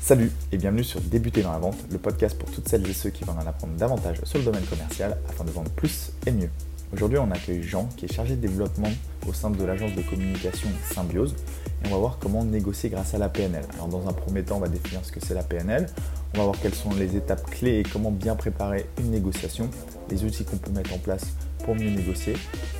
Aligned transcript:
Salut 0.00 0.30
et 0.50 0.58
bienvenue 0.58 0.84
sur 0.84 1.00
Débuter 1.00 1.42
dans 1.42 1.52
la 1.52 1.58
vente, 1.58 1.76
le 1.90 1.96
podcast 1.96 2.36
pour 2.36 2.50
toutes 2.50 2.68
celles 2.68 2.86
et 2.88 2.92
ceux 2.92 3.10
qui 3.10 3.24
veulent 3.24 3.36
en 3.36 3.46
apprendre 3.46 3.74
davantage 3.74 4.20
sur 4.24 4.38
le 4.38 4.44
domaine 4.44 4.64
commercial 4.64 5.16
afin 5.28 5.44
de 5.44 5.50
vendre 5.50 5.70
plus 5.70 6.12
et 6.26 6.32
mieux. 6.32 6.50
Aujourd'hui, 6.92 7.18
on 7.18 7.30
accueille 7.30 7.62
Jean 7.62 7.88
qui 7.96 8.04
est 8.04 8.12
chargé 8.12 8.36
de 8.36 8.40
développement 8.42 8.90
au 9.26 9.32
sein 9.32 9.48
de 9.48 9.64
l'agence 9.64 9.94
de 9.94 10.02
communication 10.02 10.68
Symbiose 10.90 11.34
et 11.82 11.88
on 11.88 11.90
va 11.90 11.96
voir 11.96 12.18
comment 12.20 12.44
négocier 12.44 12.90
grâce 12.90 13.14
à 13.14 13.18
la 13.18 13.30
PNL. 13.30 13.64
Alors 13.74 13.88
dans 13.88 14.06
un 14.08 14.12
premier 14.12 14.42
temps, 14.42 14.56
on 14.56 14.60
va 14.60 14.68
définir 14.68 15.02
ce 15.02 15.12
que 15.12 15.20
c'est 15.20 15.34
la 15.34 15.42
PNL, 15.42 15.86
on 16.34 16.38
va 16.38 16.44
voir 16.44 16.56
quelles 16.60 16.74
sont 16.74 16.92
les 16.94 17.16
étapes 17.16 17.48
clés 17.50 17.78
et 17.78 17.82
comment 17.84 18.10
bien 18.10 18.36
préparer 18.36 18.86
une 18.98 19.12
négociation, 19.12 19.70
les 20.10 20.24
outils 20.24 20.44
qu'on 20.44 20.58
peut 20.58 20.72
mettre 20.72 20.92
en 20.92 20.98
place 20.98 21.28
pour 21.64 21.74
mieux 21.74 21.90
négocier. 21.90 22.34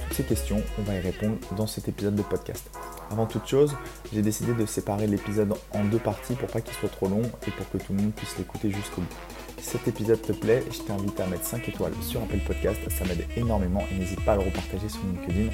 Toutes 0.08 0.16
ces 0.16 0.24
questions, 0.24 0.60
on 0.78 0.82
va 0.82 0.96
y 0.96 1.00
répondre 1.00 1.36
dans 1.56 1.66
cet 1.66 1.88
épisode 1.88 2.16
de 2.16 2.22
podcast. 2.22 2.68
Avant 3.12 3.26
toute 3.26 3.46
chose, 3.46 3.76
j'ai 4.10 4.22
décidé 4.22 4.54
de 4.54 4.64
séparer 4.64 5.06
l'épisode 5.06 5.52
en 5.74 5.84
deux 5.84 5.98
parties 5.98 6.34
pour 6.34 6.48
pas 6.48 6.62
qu'il 6.62 6.72
soit 6.72 6.88
trop 6.88 7.08
long 7.08 7.20
et 7.46 7.50
pour 7.50 7.68
que 7.68 7.76
tout 7.76 7.92
le 7.92 8.00
monde 8.00 8.12
puisse 8.12 8.38
l'écouter 8.38 8.70
jusqu'au 8.70 9.02
bout. 9.02 9.16
Si 9.58 9.64
cet 9.64 9.86
épisode 9.86 10.22
te 10.22 10.32
plaît, 10.32 10.64
je 10.70 10.80
t'invite 10.80 11.20
à 11.20 11.26
mettre 11.26 11.44
5 11.44 11.68
étoiles 11.68 11.92
sur 12.00 12.22
Apple 12.22 12.38
Podcast, 12.46 12.80
ça 12.88 13.04
m'aide 13.04 13.26
énormément 13.36 13.82
et 13.90 13.98
n'hésite 13.98 14.24
pas 14.24 14.32
à 14.32 14.36
le 14.36 14.44
repartager 14.44 14.88
sur 14.88 15.02
LinkedIn 15.02 15.52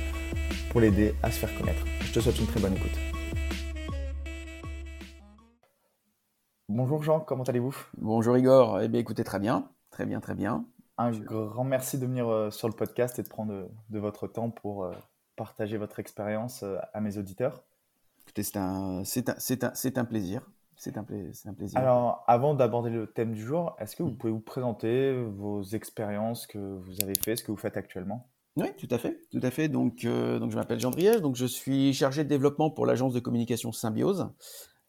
pour 0.70 0.80
l'aider 0.80 1.16
à 1.24 1.32
se 1.32 1.40
faire 1.40 1.58
connaître. 1.58 1.84
Je 2.02 2.12
te 2.12 2.20
souhaite 2.20 2.38
une 2.38 2.46
très 2.46 2.60
bonne 2.60 2.74
écoute. 2.74 2.96
Bonjour 6.68 7.02
Jean, 7.02 7.18
comment 7.18 7.42
allez-vous? 7.42 7.76
Bonjour 7.96 8.38
Igor, 8.38 8.82
eh 8.82 8.86
bien 8.86 9.00
écoutez 9.00 9.24
très 9.24 9.40
bien, 9.40 9.68
très 9.90 10.06
bien, 10.06 10.20
très 10.20 10.36
bien. 10.36 10.64
Un 10.96 11.10
grand 11.10 11.64
merci 11.64 11.98
de 11.98 12.06
venir 12.06 12.28
euh, 12.28 12.50
sur 12.52 12.68
le 12.68 12.74
podcast 12.74 13.18
et 13.18 13.24
de 13.24 13.28
prendre 13.28 13.68
de, 13.88 13.98
votre 13.98 14.28
temps 14.28 14.50
pour 14.50 14.84
euh, 14.84 14.92
partager 15.38 15.78
votre 15.78 16.00
expérience 16.00 16.62
euh, 16.62 16.76
à 16.92 17.00
mes 17.00 17.16
auditeurs. 17.16 17.62
Écoutez, 18.24 18.42
c'est 18.42 18.56
un, 18.58 19.02
plaisir. 20.04 20.42
C'est 20.76 20.98
un, 20.98 21.00
un, 21.00 21.54
plaisir. 21.54 21.78
Alors, 21.78 22.24
avant 22.26 22.54
d'aborder 22.54 22.90
le 22.90 23.06
thème 23.06 23.32
du 23.32 23.40
jour, 23.40 23.74
est-ce 23.78 23.96
que 23.96 24.02
vous 24.02 24.12
pouvez 24.12 24.32
vous 24.32 24.40
présenter 24.40 25.14
vos 25.14 25.62
expériences 25.62 26.46
que 26.46 26.58
vous 26.58 27.02
avez 27.02 27.14
faites, 27.14 27.38
ce 27.38 27.44
que 27.44 27.50
vous 27.50 27.56
faites 27.56 27.78
actuellement? 27.78 28.28
Oui, 28.56 28.66
tout 28.76 28.88
à 28.90 28.98
fait, 28.98 29.22
tout 29.30 29.40
à 29.42 29.50
fait. 29.50 29.68
Donc, 29.68 30.04
donc 30.04 30.50
je 30.50 30.56
m'appelle 30.56 30.80
Jean 30.80 30.90
Driège, 30.90 31.22
donc 31.22 31.36
je 31.36 31.46
suis 31.46 31.94
chargé 31.94 32.24
de 32.24 32.28
développement 32.28 32.70
pour 32.70 32.84
l'agence 32.84 33.14
de 33.14 33.20
communication 33.20 33.72
Symbiose. 33.72 34.28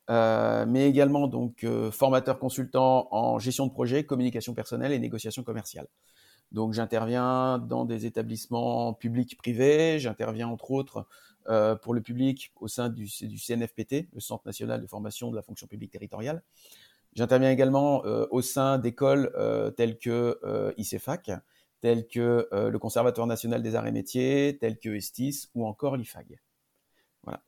Euh, 0.10 0.66
mais 0.68 0.90
également 0.90 1.28
donc 1.28 1.64
euh, 1.64 1.92
formateur 1.92 2.40
consultant 2.40 3.08
en 3.12 3.38
gestion 3.38 3.68
de 3.68 3.72
projet, 3.72 4.06
communication 4.06 4.56
personnelle 4.56 4.92
et 4.92 4.98
négociation 4.98 5.44
commerciale. 5.44 5.88
Donc 6.52 6.74
j'interviens 6.74 7.60
dans 7.60 7.86
des 7.86 8.06
établissements 8.06 8.94
publics 8.94 9.38
privés, 9.38 10.00
j'interviens 10.00 10.48
entre 10.48 10.72
autres 10.72 11.08
euh, 11.48 11.76
pour 11.76 11.94
le 11.94 12.02
public 12.02 12.52
au 12.56 12.68
sein 12.68 12.90
du, 12.90 13.08
CNFPT, 13.08 14.08
le 14.14 14.20
Centre 14.20 14.44
national 14.46 14.82
de 14.82 14.88
formation 14.88 15.30
de 15.32 15.36
la 15.36 15.42
fonction 15.42 15.68
publique 15.68 15.92
territoriale. 15.92 16.44
J'interviens 17.14 17.50
également 17.50 18.04
au 18.30 18.42
sein 18.42 18.78
d'écoles 18.78 19.34
telles 19.76 19.98
que 19.98 20.40
ICEFAC, 20.78 21.32
telles 21.82 22.08
que 22.08 22.48
le 22.52 22.78
Conservatoire 22.78 23.26
national 23.26 23.64
des 23.64 23.74
arts 23.74 23.88
et 23.88 23.92
métiers, 23.92 24.60
telles 24.62 24.78
que 24.78 24.90
Estis 24.90 25.48
ou 25.56 25.66
encore 25.66 25.98
l'IFAG. 25.98 26.40
Voilà. 27.24 27.42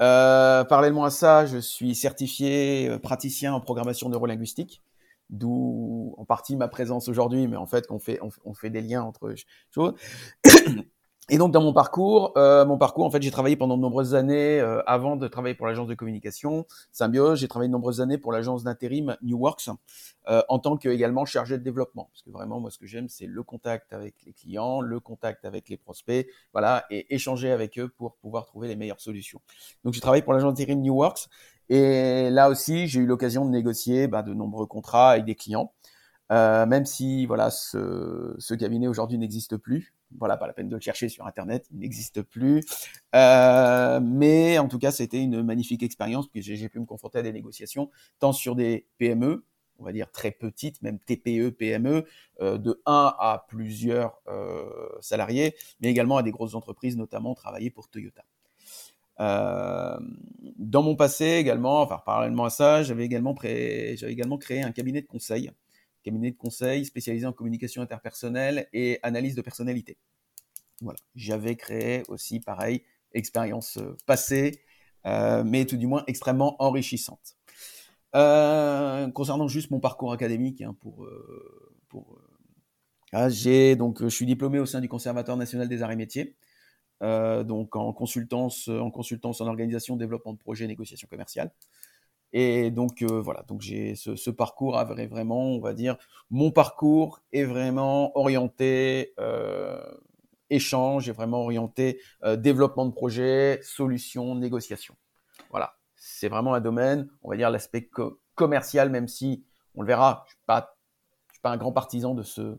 Euh, 0.00 0.64
parallèlement 0.64 1.04
à 1.04 1.10
ça, 1.10 1.44
je 1.44 1.58
suis 1.58 1.94
certifié 1.94 2.88
euh, 2.88 2.98
praticien 2.98 3.52
en 3.52 3.60
programmation 3.60 4.08
neurolinguistique, 4.08 4.82
d'où 5.30 6.14
en 6.18 6.24
partie 6.24 6.56
ma 6.56 6.68
présence 6.68 7.08
aujourd'hui, 7.08 7.48
mais 7.48 7.56
en 7.56 7.66
fait, 7.66 7.86
on 7.90 7.98
fait, 7.98 8.18
on, 8.22 8.28
on 8.44 8.54
fait 8.54 8.70
des 8.70 8.82
liens 8.82 9.02
entre 9.02 9.34
choses. 9.74 9.94
Et 11.32 11.38
donc 11.38 11.52
dans 11.52 11.62
mon 11.62 11.72
parcours, 11.72 12.32
euh, 12.36 12.66
mon 12.66 12.76
parcours, 12.76 13.06
en 13.06 13.10
fait, 13.10 13.22
j'ai 13.22 13.30
travaillé 13.30 13.54
pendant 13.54 13.76
de 13.76 13.82
nombreuses 13.82 14.16
années 14.16 14.58
euh, 14.58 14.82
avant 14.86 15.14
de 15.14 15.28
travailler 15.28 15.54
pour 15.54 15.68
l'agence 15.68 15.86
de 15.86 15.94
communication 15.94 16.66
Symbiose. 16.90 17.38
J'ai 17.38 17.46
travaillé 17.46 17.68
de 17.68 17.72
nombreuses 17.72 18.00
années 18.00 18.18
pour 18.18 18.32
l'agence 18.32 18.64
d'intérim 18.64 19.16
New 19.22 19.38
Works 19.38 19.70
euh, 20.28 20.42
en 20.48 20.58
tant 20.58 20.76
que 20.76 20.88
également 20.88 21.24
chargé 21.24 21.56
de 21.56 21.62
développement. 21.62 22.08
Parce 22.12 22.22
que 22.22 22.30
vraiment, 22.30 22.58
moi, 22.58 22.72
ce 22.72 22.78
que 22.78 22.86
j'aime, 22.86 23.08
c'est 23.08 23.26
le 23.26 23.42
contact 23.44 23.92
avec 23.92 24.16
les 24.26 24.32
clients, 24.32 24.80
le 24.80 24.98
contact 24.98 25.44
avec 25.44 25.68
les 25.68 25.76
prospects, 25.76 26.26
voilà, 26.52 26.84
et 26.90 27.14
échanger 27.14 27.52
avec 27.52 27.78
eux 27.78 27.88
pour 27.88 28.16
pouvoir 28.16 28.44
trouver 28.46 28.66
les 28.66 28.74
meilleures 28.74 29.00
solutions. 29.00 29.40
Donc 29.84 29.94
j'ai 29.94 30.00
travaillé 30.00 30.22
pour 30.24 30.32
l'agence 30.32 30.54
d'intérim 30.54 30.80
New 30.80 30.96
Works 30.96 31.28
et 31.70 32.30
là 32.30 32.50
aussi, 32.50 32.88
j'ai 32.88 33.00
eu 33.00 33.06
l'occasion 33.06 33.44
de 33.44 33.50
négocier 33.50 34.08
bah, 34.08 34.22
de 34.22 34.34
nombreux 34.34 34.66
contrats 34.66 35.12
avec 35.12 35.24
des 35.24 35.36
clients. 35.36 35.72
Euh, 36.32 36.66
même 36.66 36.84
si 36.84 37.26
voilà 37.26 37.50
ce, 37.50 38.54
cabinet 38.54 38.88
aujourd'hui 38.88 39.18
n'existe 39.18 39.56
plus, 39.56 39.94
voilà, 40.18 40.36
pas 40.36 40.48
la 40.48 40.52
peine 40.52 40.68
de 40.68 40.74
le 40.74 40.80
chercher 40.80 41.08
sur 41.08 41.26
Internet, 41.26 41.66
il 41.70 41.78
n'existe 41.78 42.22
plus. 42.22 42.64
Euh, 43.14 44.00
mais 44.02 44.58
en 44.58 44.66
tout 44.66 44.78
cas, 44.80 44.90
c'était 44.90 45.22
une 45.22 45.42
magnifique 45.42 45.84
expérience 45.84 46.26
puisque 46.28 46.52
j'ai 46.54 46.68
pu 46.68 46.80
me 46.80 46.86
confronter 46.86 47.18
à 47.18 47.22
des 47.22 47.32
négociations, 47.32 47.88
tant 48.18 48.32
sur 48.32 48.56
des 48.56 48.86
PME, 48.98 49.44
on 49.78 49.84
va 49.84 49.92
dire 49.92 50.10
très 50.10 50.32
petites, 50.32 50.82
même 50.82 50.98
TPE, 50.98 51.50
PME, 51.50 52.04
euh, 52.40 52.58
de 52.58 52.82
1 52.84 53.14
à 53.16 53.44
plusieurs 53.48 54.20
salariés, 55.00 55.54
mais 55.80 55.88
également 55.88 56.16
à 56.16 56.24
des 56.24 56.32
grosses 56.32 56.54
entreprises, 56.54 56.96
notamment 56.96 57.34
travailler 57.34 57.70
pour 57.70 57.88
Toyota. 57.88 58.24
Euh, 59.20 59.98
dans 60.56 60.82
mon 60.82 60.96
passé 60.96 61.26
également, 61.26 61.82
enfin 61.82 62.00
parallèlement 62.04 62.44
à 62.44 62.50
ça, 62.50 62.82
j'avais 62.82 63.04
également, 63.04 63.34
créé 63.34 64.62
un 64.62 64.72
cabinet 64.72 65.02
de 65.02 65.06
conseil 65.06 65.50
cabinet 66.02 66.30
de 66.30 66.36
conseil 66.36 66.86
spécialisé 66.86 67.26
en 67.26 67.32
communication 67.34 67.82
interpersonnelle 67.82 68.68
et 68.72 68.98
analyse 69.02 69.34
de 69.34 69.42
personnalité. 69.42 69.98
Voilà, 70.80 70.98
j'avais 71.14 71.56
créé 71.56 72.04
aussi, 72.08 72.40
pareil, 72.40 72.84
expérience 73.12 73.76
euh, 73.76 73.98
passée, 74.06 74.62
euh, 75.04 75.44
mais 75.44 75.66
tout 75.66 75.76
du 75.76 75.86
moins 75.86 76.02
extrêmement 76.06 76.56
enrichissante. 76.62 77.36
Concernant 78.14 79.46
juste 79.46 79.70
mon 79.70 79.78
parcours 79.78 80.14
académique, 80.14 80.62
hein, 80.62 80.74
pour, 80.80 81.06
pour 81.88 82.18
ah, 83.12 83.28
j'ai 83.28 83.76
donc 83.76 84.02
je 84.02 84.08
suis 84.08 84.24
diplômé 84.24 84.58
au 84.58 84.66
sein 84.66 84.80
du 84.80 84.88
Conservatoire 84.88 85.36
national 85.36 85.68
des 85.68 85.82
arts 85.82 85.92
et 85.92 85.96
métiers, 85.96 86.34
donc 87.00 87.76
en 87.76 87.92
consultance, 87.92 88.68
en 88.68 88.90
consultance 88.90 89.40
en 89.40 89.46
organisation, 89.46 89.96
développement 89.96 90.32
de 90.32 90.38
projets, 90.38 90.66
négociation 90.66 91.08
commerciale. 91.08 91.50
Et 92.32 92.70
donc 92.70 93.02
euh, 93.02 93.20
voilà, 93.20 93.42
donc 93.48 93.60
j'ai 93.60 93.96
ce, 93.96 94.30
parcours 94.30 94.80
vraiment, 94.84 95.46
on 95.46 95.60
va 95.60 95.74
dire, 95.74 95.96
mon 96.30 96.52
parcours 96.52 97.20
est 97.32 97.44
vraiment 97.44 98.16
orienté 98.16 99.14
euh, 99.18 99.82
échange, 100.48 101.08
est 101.08 101.12
vraiment 101.12 101.42
orienté 101.42 102.00
euh, 102.22 102.36
développement 102.36 102.86
de 102.86 102.92
projet, 102.92 103.58
solution, 103.62 104.36
négociation. 104.36 104.94
Voilà, 105.50 105.76
c'est 105.96 106.28
vraiment 106.28 106.54
un 106.54 106.60
domaine, 106.60 107.08
on 107.22 107.30
va 107.30 107.36
dire 107.36 107.50
l'aspect 107.50 107.90
commercial, 108.36 108.90
même 108.90 109.08
si 109.08 109.44
on 109.74 109.82
le 109.82 109.88
verra, 109.88 110.22
je 110.26 110.30
suis 110.30 110.44
pas, 110.46 110.76
je 111.28 111.34
suis 111.34 111.42
pas 111.42 111.50
un 111.50 111.56
grand 111.56 111.72
partisan 111.72 112.14
de 112.14 112.22
ce, 112.22 112.58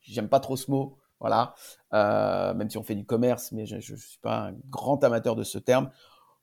j'aime 0.00 0.28
pas 0.28 0.40
trop 0.40 0.56
ce 0.56 0.72
mot, 0.72 0.98
voilà, 1.24 1.54
euh, 1.94 2.52
même 2.52 2.68
si 2.68 2.76
on 2.76 2.82
fait 2.82 2.94
du 2.94 3.06
commerce, 3.06 3.50
mais 3.52 3.64
je, 3.64 3.80
je 3.80 3.96
suis 3.96 4.18
pas 4.18 4.48
un 4.48 4.52
grand 4.68 5.02
amateur 5.02 5.36
de 5.36 5.42
ce 5.42 5.56
terme 5.56 5.90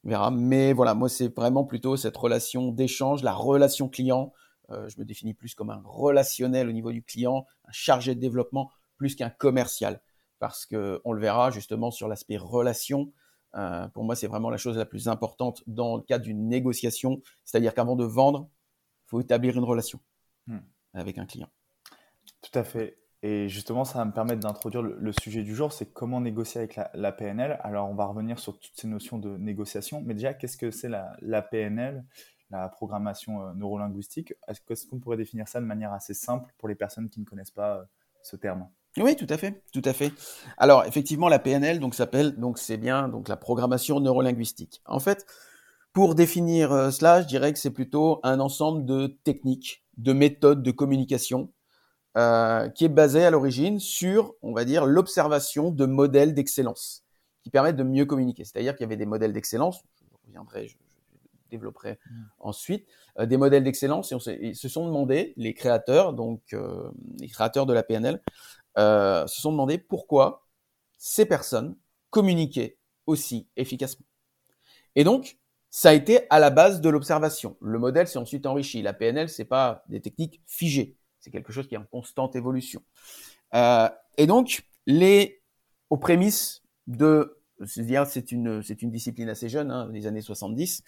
verra. 0.03 0.31
Mais 0.31 0.73
voilà, 0.73 0.95
moi, 0.95 1.07
c'est 1.07 1.33
vraiment 1.35 1.63
plutôt 1.63 1.95
cette 1.97 2.17
relation 2.17 2.71
d'échange, 2.71 3.21
la 3.21 3.33
relation 3.33 3.89
client. 3.89 4.33
Euh, 4.71 4.89
je 4.89 4.99
me 4.99 5.05
définis 5.05 5.35
plus 5.35 5.53
comme 5.53 5.69
un 5.69 5.83
relationnel 5.85 6.67
au 6.67 6.71
niveau 6.71 6.91
du 6.91 7.03
client, 7.03 7.45
un 7.65 7.71
chargé 7.71 8.15
de 8.15 8.19
développement, 8.19 8.71
plus 8.97 9.15
qu'un 9.15 9.29
commercial. 9.29 10.01
Parce 10.39 10.65
que 10.65 10.99
on 11.05 11.13
le 11.13 11.21
verra 11.21 11.51
justement 11.51 11.91
sur 11.91 12.07
l'aspect 12.07 12.37
relation. 12.37 13.13
Euh, 13.53 13.87
pour 13.89 14.03
moi, 14.03 14.15
c'est 14.15 14.25
vraiment 14.25 14.49
la 14.49 14.57
chose 14.57 14.79
la 14.79 14.85
plus 14.87 15.07
importante 15.07 15.61
dans 15.67 15.97
le 15.97 16.01
cadre 16.01 16.23
d'une 16.23 16.47
négociation. 16.47 17.21
C'est-à-dire 17.45 17.75
qu'avant 17.75 17.95
de 17.95 18.05
vendre, 18.05 18.49
il 19.05 19.09
faut 19.09 19.21
établir 19.21 19.55
une 19.57 19.63
relation 19.63 19.99
hmm. 20.47 20.57
avec 20.95 21.19
un 21.19 21.27
client. 21.27 21.49
Tout 22.41 22.57
à 22.57 22.63
fait. 22.63 22.97
Et 23.23 23.49
justement, 23.49 23.85
ça 23.85 23.99
va 23.99 24.05
me 24.05 24.11
permettre 24.11 24.39
d'introduire 24.39 24.81
le, 24.81 25.11
sujet 25.21 25.43
du 25.43 25.55
jour, 25.55 25.71
c'est 25.71 25.93
comment 25.93 26.19
négocier 26.19 26.59
avec 26.59 26.79
la, 26.93 27.11
PNL. 27.11 27.59
Alors, 27.63 27.89
on 27.89 27.93
va 27.93 28.05
revenir 28.05 28.39
sur 28.39 28.57
toutes 28.57 28.73
ces 28.75 28.87
notions 28.87 29.19
de 29.19 29.37
négociation, 29.37 30.01
mais 30.03 30.15
déjà, 30.15 30.33
qu'est-ce 30.33 30.57
que 30.57 30.71
c'est 30.71 30.89
la, 30.89 31.41
PNL, 31.43 32.03
la 32.49 32.67
programmation 32.67 33.45
euh, 33.45 33.53
neurolinguistique? 33.53 34.33
Est-ce 34.47 34.87
qu'on 34.87 34.99
pourrait 34.99 35.17
définir 35.17 35.47
ça 35.47 35.59
de 35.61 35.65
manière 35.65 35.93
assez 35.93 36.15
simple 36.15 36.51
pour 36.57 36.67
les 36.67 36.75
personnes 36.75 37.09
qui 37.09 37.19
ne 37.19 37.25
connaissent 37.25 37.51
pas 37.51 37.77
euh, 37.77 37.83
ce 38.23 38.35
terme? 38.35 38.67
Oui, 38.97 39.15
tout 39.15 39.27
à 39.29 39.37
fait, 39.37 39.63
tout 39.71 39.83
à 39.85 39.93
fait. 39.93 40.11
Alors 40.57 40.83
effectivement, 40.85 41.29
la 41.29 41.39
PNL 41.39 41.79
donc 41.79 41.95
s'appelle 41.95 42.35
donc 42.37 42.57
c'est 42.57 42.75
bien 42.75 43.07
donc 43.07 43.29
la 43.29 43.37
programmation 43.37 44.01
neurolinguistique. 44.01 44.81
En 44.85 44.99
fait, 44.99 45.25
pour 45.93 46.13
définir 46.13 46.73
euh, 46.73 46.91
cela, 46.91 47.21
je 47.21 47.27
dirais 47.27 47.53
que 47.53 47.59
c'est 47.59 47.71
plutôt 47.71 48.19
un 48.23 48.41
ensemble 48.41 48.85
de 48.85 49.07
techniques, 49.23 49.85
de 49.95 50.11
méthodes 50.11 50.61
de 50.61 50.71
communication 50.71 51.53
euh, 52.17 52.69
qui 52.69 52.85
est 52.85 52.89
basé 52.89 53.23
à 53.23 53.31
l'origine 53.31 53.79
sur, 53.79 54.35
on 54.41 54.53
va 54.53 54.65
dire, 54.65 54.85
l'observation 54.85 55.71
de 55.71 55.85
modèles 55.85 56.33
d'excellence 56.33 57.05
qui 57.43 57.49
permettent 57.49 57.77
de 57.77 57.83
mieux 57.83 58.05
communiquer. 58.05 58.43
C'est-à-dire 58.43 58.75
qu'il 58.75 58.83
y 58.83 58.87
avait 58.87 58.97
des 58.97 59.05
modèles 59.05 59.33
d'excellence, 59.33 59.83
je 59.99 60.17
reviendrai, 60.27 60.67
je, 60.67 60.75
développerai 61.49 61.93
mmh. 61.93 62.23
ensuite, 62.39 62.87
euh, 63.19 63.25
des 63.25 63.37
modèles 63.37 63.63
d'excellence 63.63 64.11
et 64.11 64.15
on 64.15 64.19
ils 64.41 64.55
se 64.55 64.69
sont 64.69 64.85
demandé, 64.85 65.33
les 65.37 65.53
créateurs, 65.53 66.13
donc 66.13 66.41
euh, 66.53 66.89
les 67.19 67.27
créateurs 67.27 67.65
de 67.65 67.73
la 67.73 67.83
PNL, 67.83 68.21
se 68.77 69.25
sont 69.27 69.51
demandé 69.51 69.77
pourquoi 69.77 70.47
ces 70.97 71.25
personnes 71.25 71.75
communiquaient 72.09 72.77
aussi 73.05 73.47
efficacement. 73.57 74.05
Et 74.95 75.03
donc, 75.03 75.37
ça 75.69 75.89
a 75.89 75.93
été 75.93 76.27
à 76.29 76.39
la 76.39 76.49
base 76.49 76.81
de 76.81 76.89
l'observation. 76.89 77.55
Le 77.61 77.79
modèle 77.79 78.07
s'est 78.07 78.19
ensuite 78.19 78.45
enrichi. 78.45 78.81
La 78.81 78.93
PNL, 78.93 79.29
c'est 79.29 79.45
pas 79.45 79.83
des 79.87 80.01
techniques 80.01 80.41
figées. 80.45 80.97
C'est 81.21 81.31
quelque 81.31 81.53
chose 81.53 81.67
qui 81.67 81.75
est 81.75 81.77
en 81.77 81.85
constante 81.85 82.35
évolution. 82.35 82.81
Euh, 83.53 83.89
et 84.17 84.27
donc, 84.27 84.65
les, 84.85 85.41
aux 85.89 85.97
prémices 85.97 86.63
de, 86.87 87.37
c'est 87.65 88.31
une, 88.31 88.61
c'est 88.63 88.81
une 88.81 88.91
discipline 88.91 89.29
assez 89.29 89.47
jeune, 89.47 89.71
hein, 89.71 89.87
des 89.89 90.07
années 90.07 90.21
70, 90.21 90.83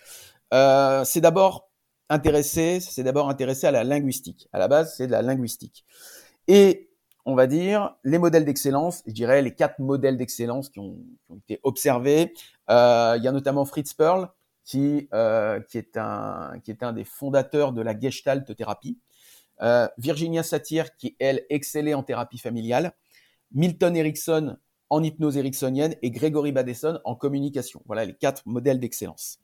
euh, 0.54 1.04
c'est 1.04 1.22
d'abord 1.22 1.70
intéressé, 2.10 2.80
c'est 2.80 3.04
d'abord 3.04 3.30
intéressé 3.30 3.68
à 3.68 3.72
la 3.72 3.84
linguistique. 3.84 4.50
À 4.52 4.60
la 4.60 4.68
base, 4.68 4.96
c'est 4.96 5.08
de 5.08 5.12
la 5.12 5.22
linguistique. 5.22 5.86
Et 6.48 6.90
on 7.26 7.36
va 7.36 7.48
dire 7.48 7.96
les 8.04 8.18
modèles 8.18 8.46
d'excellence, 8.46 9.02
je 9.08 9.14
dirais 9.14 9.42
les 9.42 9.56
quatre 9.56 9.80
modèles 9.80 10.18
d'excellence 10.18 10.70
qui 10.70 10.80
ont, 10.80 10.98
qui 11.26 11.32
ont, 11.32 11.38
été 11.38 11.60
observés. 11.64 12.34
Euh, 12.70 13.16
il 13.18 13.24
y 13.24 13.28
a 13.28 13.32
notamment 13.32 13.66
Fritz 13.66 13.94
Perl, 13.94 14.30
qui, 14.66 15.08
euh, 15.14 15.60
qui, 15.62 15.78
est 15.78 15.98
un, 15.98 16.60
qui 16.64 16.72
est 16.72 16.84
un 16.84 16.94
des 16.94 17.04
fondateurs 17.04 17.74
de 17.74 17.82
la 17.82 17.98
Gestalt 17.98 18.56
thérapie. 18.56 18.98
Euh, 19.62 19.88
Virginia 19.98 20.44
Satir, 20.44 20.96
qui 20.96 21.16
elle 21.20 21.46
excellait 21.50 21.94
en 21.94 22.04
thérapie 22.04 22.38
familiale. 22.38 22.94
Milton 23.52 23.96
Erickson 23.96 24.58
en 24.90 25.04
hypnose 25.04 25.38
ericksonienne 25.38 25.96
et 26.02 26.12
Gregory 26.12 26.52
Bateson 26.52 27.00
en 27.04 27.16
communication. 27.16 27.82
Voilà 27.86 28.06
les 28.06 28.14
quatre 28.14 28.44
modèles 28.46 28.80
d'excellence. 28.80 29.40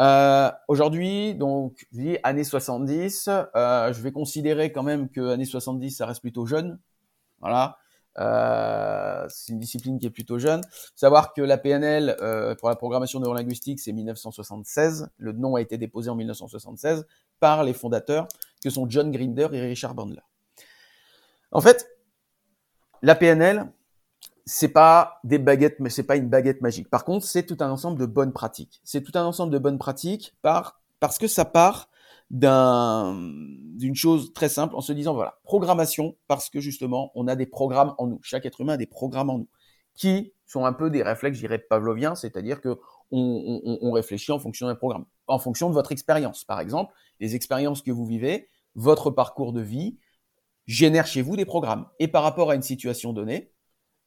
Euh, 0.00 0.50
Aujourd'hui, 0.68 1.34
donc, 1.34 1.86
je 1.92 1.98
dis 1.98 2.18
années 2.22 2.44
70, 2.44 3.28
euh, 3.28 3.92
je 3.92 4.00
vais 4.02 4.12
considérer 4.12 4.72
quand 4.72 4.82
même 4.82 5.08
que 5.08 5.30
années 5.30 5.44
70, 5.44 5.90
ça 5.90 6.06
reste 6.06 6.20
plutôt 6.20 6.46
jeune. 6.46 6.78
Voilà. 7.40 7.76
C'est 9.30 9.52
une 9.52 9.58
discipline 9.60 9.98
qui 9.98 10.06
est 10.06 10.10
plutôt 10.10 10.38
jeune. 10.38 10.60
Savoir 10.94 11.32
que 11.32 11.40
la 11.40 11.56
PNL 11.56 12.16
pour 12.58 12.68
la 12.68 12.76
programmation 12.76 13.18
neurolinguistique, 13.18 13.80
c'est 13.80 13.92
1976. 13.92 15.08
Le 15.16 15.32
nom 15.32 15.54
a 15.54 15.62
été 15.62 15.78
déposé 15.78 16.10
en 16.10 16.16
1976 16.16 17.06
par 17.38 17.64
les 17.64 17.72
fondateurs 17.72 18.28
que 18.62 18.70
sont 18.70 18.88
John 18.88 19.10
Grinder 19.10 19.48
et 19.52 19.60
Richard 19.60 19.94
Bandler. 19.94 20.22
En 21.52 21.60
fait, 21.60 21.88
la 23.02 23.14
PNL, 23.14 23.72
c'est 24.44 24.68
pas 24.68 25.20
des 25.24 25.38
baguettes, 25.38 25.80
mais 25.80 25.90
c'est 25.90 26.04
pas 26.04 26.16
une 26.16 26.28
baguette 26.28 26.60
magique. 26.60 26.90
Par 26.90 27.04
contre, 27.04 27.24
c'est 27.24 27.44
tout 27.44 27.56
un 27.60 27.70
ensemble 27.70 27.98
de 27.98 28.06
bonnes 28.06 28.32
pratiques. 28.32 28.80
C'est 28.84 29.02
tout 29.02 29.16
un 29.16 29.24
ensemble 29.24 29.52
de 29.52 29.58
bonnes 29.58 29.78
pratiques 29.78 30.36
par, 30.42 30.80
parce 30.98 31.18
que 31.18 31.26
ça 31.26 31.44
part 31.44 31.88
d'une 32.30 33.94
chose 33.94 34.32
très 34.32 34.48
simple 34.48 34.76
en 34.76 34.80
se 34.80 34.92
disant 34.92 35.14
voilà, 35.14 35.40
programmation, 35.42 36.16
parce 36.28 36.48
que 36.48 36.60
justement, 36.60 37.10
on 37.16 37.26
a 37.26 37.34
des 37.34 37.46
programmes 37.46 37.94
en 37.98 38.06
nous. 38.06 38.20
Chaque 38.22 38.46
être 38.46 38.60
humain 38.60 38.74
a 38.74 38.76
des 38.76 38.86
programmes 38.86 39.30
en 39.30 39.38
nous 39.38 39.48
qui 39.94 40.32
sont 40.46 40.64
un 40.64 40.72
peu 40.72 40.90
des 40.90 41.02
réflexes, 41.02 41.36
je 41.36 41.42
dirais, 41.42 41.58
pavloviens, 41.58 42.14
c'est-à-dire 42.14 42.60
que 42.60 42.78
on, 43.12 43.60
on, 43.64 43.78
on, 43.82 43.92
réfléchit 43.92 44.32
en 44.32 44.38
fonction 44.38 44.66
d'un 44.66 44.74
programme, 44.74 45.04
en 45.26 45.38
fonction 45.38 45.68
de 45.68 45.74
votre 45.74 45.92
expérience. 45.92 46.44
Par 46.44 46.60
exemple, 46.60 46.94
les 47.18 47.34
expériences 47.34 47.82
que 47.82 47.90
vous 47.90 48.06
vivez, 48.06 48.48
votre 48.74 49.10
parcours 49.10 49.52
de 49.52 49.60
vie 49.60 49.98
génère 50.66 51.06
chez 51.06 51.22
vous 51.22 51.36
des 51.36 51.44
programmes. 51.44 51.86
Et 51.98 52.08
par 52.08 52.22
rapport 52.22 52.50
à 52.50 52.54
une 52.54 52.62
situation 52.62 53.12
donnée, 53.12 53.52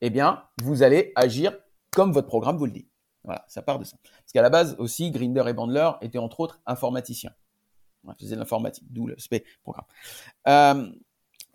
eh 0.01 0.09
bien, 0.09 0.43
vous 0.61 0.83
allez 0.83 1.11
agir 1.15 1.57
comme 1.91 2.11
votre 2.11 2.27
programme 2.27 2.57
vous 2.57 2.65
le 2.65 2.71
dit. 2.71 2.87
Voilà, 3.23 3.45
ça 3.47 3.61
part 3.61 3.79
de 3.79 3.85
ça. 3.85 3.97
Parce 4.03 4.31
qu'à 4.33 4.41
la 4.41 4.49
base 4.49 4.75
aussi, 4.79 5.11
Grinder 5.11 5.43
et 5.47 5.53
Bandler 5.53 5.91
étaient 6.01 6.17
entre 6.17 6.39
autres 6.41 6.61
informaticiens. 6.65 7.31
On 8.05 8.13
faisait 8.15 8.35
de 8.35 8.39
l'informatique, 8.39 8.85
d'où 8.89 9.09
SP 9.15 9.47
programme. 9.63 9.85
Euh, 10.47 10.91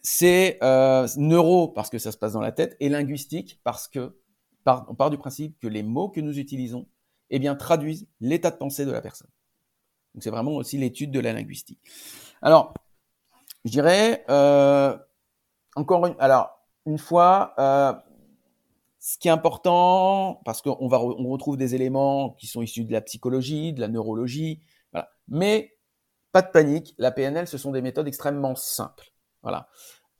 c'est 0.00 0.58
euh, 0.62 1.06
neuro 1.16 1.68
parce 1.68 1.90
que 1.90 1.98
ça 1.98 2.10
se 2.10 2.16
passe 2.16 2.32
dans 2.32 2.40
la 2.40 2.52
tête 2.52 2.76
et 2.80 2.88
linguistique 2.88 3.60
parce 3.64 3.86
que 3.86 4.18
par, 4.64 4.86
on 4.88 4.94
part 4.94 5.10
du 5.10 5.18
principe 5.18 5.58
que 5.58 5.68
les 5.68 5.82
mots 5.82 6.08
que 6.08 6.20
nous 6.20 6.38
utilisons 6.38 6.88
eh 7.30 7.38
bien, 7.38 7.54
traduisent 7.54 8.06
l'état 8.20 8.50
de 8.50 8.56
pensée 8.56 8.84
de 8.84 8.90
la 8.90 9.00
personne. 9.00 9.30
Donc 10.14 10.22
c'est 10.22 10.30
vraiment 10.30 10.52
aussi 10.52 10.78
l'étude 10.78 11.10
de 11.10 11.20
la 11.20 11.32
linguistique. 11.32 11.80
Alors, 12.42 12.74
je 13.64 13.70
dirais 13.70 14.24
euh, 14.30 14.96
encore 15.76 16.06
une, 16.06 16.16
alors 16.18 16.50
une 16.86 16.98
fois, 16.98 17.54
euh, 17.58 17.92
ce 18.98 19.18
qui 19.18 19.28
est 19.28 19.32
important 19.32 20.40
parce 20.44 20.62
qu'on 20.62 20.76
on 20.80 21.28
retrouve 21.28 21.56
des 21.56 21.74
éléments 21.74 22.30
qui 22.30 22.46
sont 22.46 22.62
issus 22.62 22.84
de 22.84 22.92
la 22.92 23.00
psychologie, 23.00 23.72
de 23.72 23.80
la 23.80 23.88
neurologie, 23.88 24.60
mais 25.28 25.76
pas 26.32 26.42
de 26.42 26.48
panique, 26.48 26.94
la 26.98 27.10
PNL, 27.10 27.46
ce 27.46 27.58
sont 27.58 27.70
des 27.70 27.82
méthodes 27.82 28.08
extrêmement 28.08 28.54
simples. 28.54 29.12
Voilà. 29.42 29.68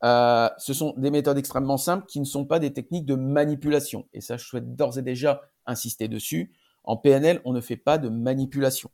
Euh, 0.05 0.49
ce 0.59 0.73
sont 0.75 0.95
des 0.97 1.11
méthodes 1.11 1.39
extrêmement 1.39 1.77
simples 1.77 2.07
qui 2.07 2.21
ne 2.21 2.25
sont 2.25 2.45
pas 2.45 2.59
des 2.59 2.73
techniques 2.73 3.07
de 3.07 3.15
manipulation. 3.15 4.07
Et 4.13 4.21
ça, 4.21 4.37
je 4.37 4.45
souhaite 4.45 4.75
d'ores 4.77 4.99
et 4.99 5.03
déjà 5.03 5.43
insister 5.67 6.09
dessus. 6.09 6.53
En 6.89 6.97
PNL, 6.97 7.43
on 7.45 7.53
ne 7.53 7.61
fait 7.61 7.77
pas 7.77 7.99
de 7.99 8.09
manipulation. 8.09 8.91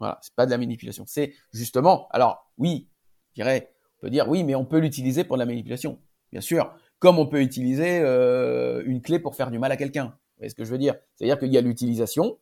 Voilà, 0.00 0.18
c'est 0.20 0.34
pas 0.34 0.46
de 0.46 0.50
la 0.50 0.58
manipulation. 0.58 1.04
C'est 1.06 1.32
justement, 1.52 2.08
alors 2.10 2.50
oui, 2.58 2.88
je 3.30 3.42
dirais, 3.42 3.72
on 3.98 4.00
peut 4.00 4.10
dire 4.10 4.28
oui, 4.28 4.42
mais 4.42 4.56
on 4.56 4.64
peut 4.64 4.78
l'utiliser 4.78 5.22
pour 5.22 5.36
de 5.36 5.38
la 5.38 5.46
manipulation, 5.46 6.00
bien 6.32 6.40
sûr. 6.40 6.74
Comme 6.98 7.20
on 7.20 7.26
peut 7.26 7.40
utiliser 7.40 8.00
euh, 8.00 8.82
une 8.84 9.00
clé 9.00 9.20
pour 9.20 9.36
faire 9.36 9.52
du 9.52 9.60
mal 9.60 9.70
à 9.70 9.76
quelqu'un. 9.76 10.06
Vous 10.06 10.38
voyez 10.38 10.50
ce 10.50 10.56
que 10.56 10.64
je 10.64 10.72
veux 10.72 10.78
dire? 10.78 10.96
C'est-à-dire 11.14 11.38
qu'il 11.38 11.52
y 11.52 11.56
a 11.56 11.60
l'utilisation, 11.60 12.36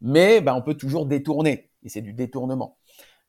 mais 0.00 0.40
ben, 0.40 0.54
on 0.54 0.62
peut 0.62 0.74
toujours 0.74 1.06
détourner. 1.06 1.70
Et 1.84 1.88
c'est 1.88 2.02
du 2.02 2.12
détournement. 2.12 2.76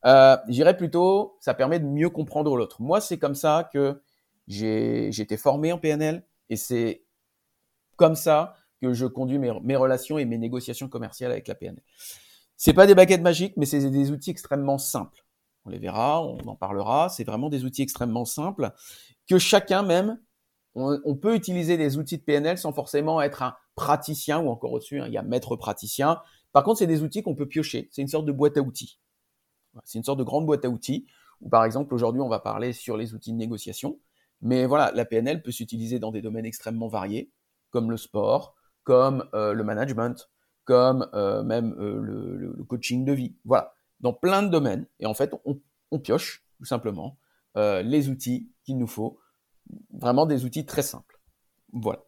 Euh, 0.08 0.38
J'irais 0.48 0.76
plutôt, 0.76 1.38
ça 1.40 1.54
permet 1.54 1.80
de 1.80 1.86
mieux 1.86 2.10
comprendre 2.10 2.58
l'autre. 2.58 2.82
Moi, 2.82 3.00
c'est 3.00 3.20
comme 3.20 3.36
ça 3.36 3.70
que 3.72 4.02
j'ai 4.48 5.10
été 5.22 5.38
formé 5.38 5.72
en 5.72 5.78
PNL 5.78 6.26
et 6.50 6.56
c'est 6.56 7.04
comme 7.96 8.16
ça 8.16 8.56
je 8.94 9.06
conduis 9.06 9.38
mes, 9.40 9.76
relations 9.76 10.18
et 10.18 10.26
mes 10.26 10.38
négociations 10.38 10.88
commerciales 10.88 11.32
avec 11.32 11.48
la 11.48 11.56
PNL. 11.56 11.82
C'est 12.58 12.74
pas 12.74 12.88
des 12.88 12.96
baguettes 12.96 13.22
magiques, 13.22 13.56
mais 13.58 13.66
c'est 13.66 13.90
des 13.90 14.12
outils 14.12 14.32
extrêmement 14.32 14.78
simples. 14.78 15.26
On 15.66 15.70
les 15.70 15.80
verra, 15.80 16.24
on 16.24 16.40
en 16.48 16.56
parlera. 16.56 17.10
C'est 17.10 17.24
vraiment 17.24 17.50
des 17.50 17.66
outils 17.66 17.82
extrêmement 17.82 18.26
simples 18.26 18.72
que 19.28 19.40
chacun 19.40 19.82
même, 19.82 20.20
on, 20.76 21.00
on, 21.04 21.16
peut 21.16 21.36
utiliser 21.36 21.78
des 21.78 21.98
outils 21.98 22.18
de 22.18 22.24
PNL 22.24 22.58
sans 22.58 22.72
forcément 22.72 23.22
être 23.22 23.42
un 23.42 23.56
praticien 23.76 24.40
ou 24.40 24.50
encore 24.50 24.74
au-dessus, 24.74 25.02
hein, 25.02 25.08
il 25.08 25.14
y 25.14 25.18
a 25.18 25.24
maître 25.24 25.56
praticien. 25.56 26.22
Par 26.54 26.64
contre, 26.64 26.80
c'est 26.80 26.88
des 26.88 27.04
outils 27.04 27.22
qu'on 27.22 27.36
peut 27.36 27.48
piocher. 27.48 27.90
C'est 27.92 28.02
une 28.02 28.08
sorte 28.08 28.26
de 28.26 28.32
boîte 28.32 28.58
à 28.58 28.62
outils. 28.62 29.00
C'est 29.84 29.98
une 29.98 30.06
sorte 30.06 30.20
de 30.20 30.24
grande 30.24 30.46
boîte 30.46 30.64
à 30.64 30.70
outils 30.70 31.06
où, 31.42 31.50
par 31.50 31.66
exemple, 31.66 31.94
aujourd'hui, 31.94 32.22
on 32.22 32.30
va 32.30 32.40
parler 32.40 32.72
sur 32.72 32.96
les 32.96 33.14
outils 33.14 33.34
de 33.34 33.38
négociation. 33.38 34.00
Mais 34.42 34.66
voilà, 34.66 34.92
la 34.94 35.06
PNL 35.06 35.42
peut 35.42 35.52
s'utiliser 35.52 36.00
dans 36.00 36.12
des 36.12 36.22
domaines 36.22 36.46
extrêmement 36.46 36.88
variés, 36.88 37.32
comme 37.72 37.92
le 37.92 37.98
sport, 37.98 38.55
comme 38.86 39.28
euh, 39.34 39.52
le 39.54 39.64
management, 39.66 40.30
comme 40.64 41.10
euh, 41.14 41.44
même 41.44 41.76
euh, 41.80 42.00
le, 42.02 42.64
coaching 42.64 43.04
de 43.04 43.12
vie. 43.12 43.36
Voilà, 43.44 43.74
dans 44.00 44.14
plein 44.14 44.42
de 44.42 44.48
domaines. 44.48 44.88
Et 45.00 45.06
en 45.06 45.14
fait, 45.14 45.34
on, 45.44 45.60
pioche 46.00 46.46
tout 46.58 46.66
simplement 46.66 47.18
les 47.56 48.10
outils 48.10 48.52
qu'il 48.66 48.78
nous 48.78 48.88
faut. 48.88 49.18
Vraiment 49.94 50.26
des 50.26 50.44
outils 50.44 50.66
très 50.66 50.82
simples. 50.82 51.22
Voilà. 51.72 52.04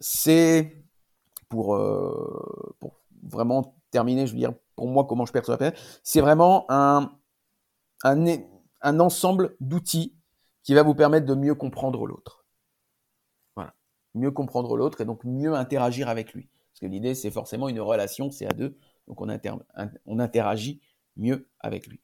C'est 0.00 0.84
pour, 1.48 1.76
vraiment 3.22 3.76
terminer, 3.92 4.26
je 4.26 4.32
veux 4.32 4.38
dire, 4.38 4.54
pour 4.74 4.88
moi, 4.88 5.06
comment 5.08 5.24
je 5.24 5.32
perçois 5.32 5.54
la 5.54 5.58
PNL, 5.58 5.78
c'est 6.02 6.20
vraiment 6.20 6.66
un 6.68 7.08
ensemble 8.82 9.56
d'outils 9.60 10.16
qui 10.64 10.74
va 10.74 10.82
vous 10.82 10.96
permettre 10.96 11.26
de 11.26 11.34
mieux 11.34 11.54
comprendre 11.54 12.06
l'autre. 12.06 12.45
Mieux 14.16 14.30
comprendre 14.30 14.76
l'autre 14.76 15.00
et 15.00 15.04
donc 15.04 15.24
mieux 15.24 15.54
interagir 15.54 16.08
avec 16.08 16.32
lui. 16.32 16.48
Parce 16.72 16.80
que 16.80 16.86
l'idée, 16.86 17.14
c'est 17.14 17.30
forcément 17.30 17.68
une 17.68 17.80
relation, 17.80 18.30
c'est 18.30 18.46
à 18.46 18.52
deux, 18.52 18.76
donc 19.06 19.20
on, 19.20 19.28
on 20.06 20.18
interagit 20.18 20.80
mieux 21.16 21.48
avec 21.60 21.86
lui. 21.86 22.00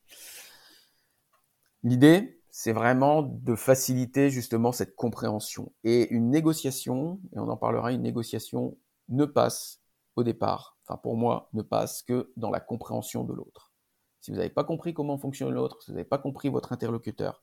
L'idée, 1.82 2.40
c'est 2.50 2.72
vraiment 2.72 3.22
de 3.22 3.54
faciliter 3.54 4.30
justement 4.30 4.72
cette 4.72 4.94
compréhension. 4.94 5.72
Et 5.84 6.08
une 6.10 6.30
négociation, 6.30 7.20
et 7.34 7.38
on 7.38 7.48
en 7.48 7.56
parlera, 7.56 7.92
une 7.92 8.02
négociation 8.02 8.76
ne 9.08 9.24
passe 9.24 9.80
au 10.14 10.22
départ 10.22 10.72
enfin 10.86 10.98
pour 10.98 11.16
moi, 11.16 11.48
ne 11.52 11.62
passe 11.62 12.02
que 12.02 12.32
dans 12.36 12.50
la 12.50 12.60
compréhension 12.60 13.24
de 13.24 13.32
l'autre. 13.32 13.72
Si 14.20 14.30
vous 14.30 14.36
n'avez 14.36 14.50
pas 14.50 14.64
compris 14.64 14.94
comment 14.94 15.18
fonctionne 15.18 15.52
l'autre, 15.52 15.82
si 15.82 15.90
vous 15.90 15.96
n'avez 15.96 16.08
pas 16.08 16.18
compris 16.18 16.48
votre 16.48 16.72
interlocuteur, 16.72 17.42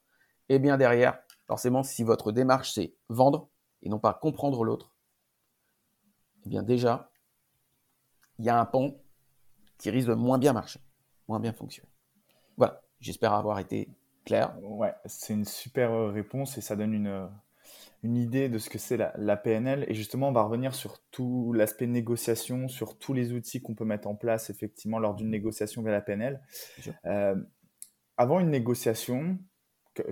eh 0.50 0.60
bien 0.60 0.78
derrière, 0.78 1.20
forcément, 1.48 1.84
si 1.84 2.04
votre 2.04 2.32
démarche 2.32 2.74
c'est 2.74 2.96
vendre 3.10 3.50
et 3.82 3.90
non 3.90 4.00
pas 4.00 4.14
comprendre 4.14 4.64
l'autre, 4.64 4.94
eh 6.46 6.50
bien 6.50 6.64
déjà, 6.64 7.12
il 8.38 8.46
y 8.46 8.50
a 8.50 8.60
un 8.60 8.66
pont 8.66 9.02
qui 9.78 9.90
risque 9.90 10.08
de 10.08 10.14
moins 10.14 10.38
bien 10.38 10.54
marcher, 10.54 10.80
moins 11.28 11.40
bien 11.40 11.54
fonctionner. 11.54 11.90
Voilà, 12.58 12.82
j'espère 13.00 13.34
avoir 13.34 13.60
été 13.60 13.90
clair. 14.26 14.58
Ouais, 14.62 14.94
c'est 15.06 15.34
une 15.34 15.46
super 15.46 15.92
euh, 15.92 16.12
réponse 16.12 16.58
et 16.58 16.62
ça 16.62 16.76
donne 16.76 16.94
une, 16.94 17.08
euh, 17.08 17.28
une 18.04 18.16
idée 18.16 18.50
de 18.50 18.58
ce 18.58 18.70
que 18.70 18.78
c'est 18.78 18.98
la, 18.98 19.14
la, 19.18 19.38
PNL. 19.38 19.86
Et 19.88 19.94
justement, 19.94 20.30
on 20.30 20.32
va 20.32 20.44
revenir 20.44 20.74
sur 20.76 21.00
tout 21.12 21.54
l'aspect 21.54 21.88
négociation, 21.88 22.68
sur 22.68 22.98
tous 22.98 23.14
les 23.14 23.34
outils 23.34 23.62
qu'on 23.62 23.76
peut 23.76 23.86
mettre 23.86 24.08
en 24.08 24.16
place 24.16 24.50
effectivement 24.50 25.00
lors 25.00 25.16
d'une 25.16 25.30
négociation 25.30 25.82
via 25.82 25.92
la 25.92 26.02
PNL. 26.02 26.42
Euh, 27.06 27.36
avant 28.18 28.40
une 28.40 28.50
négociation, 28.50 29.38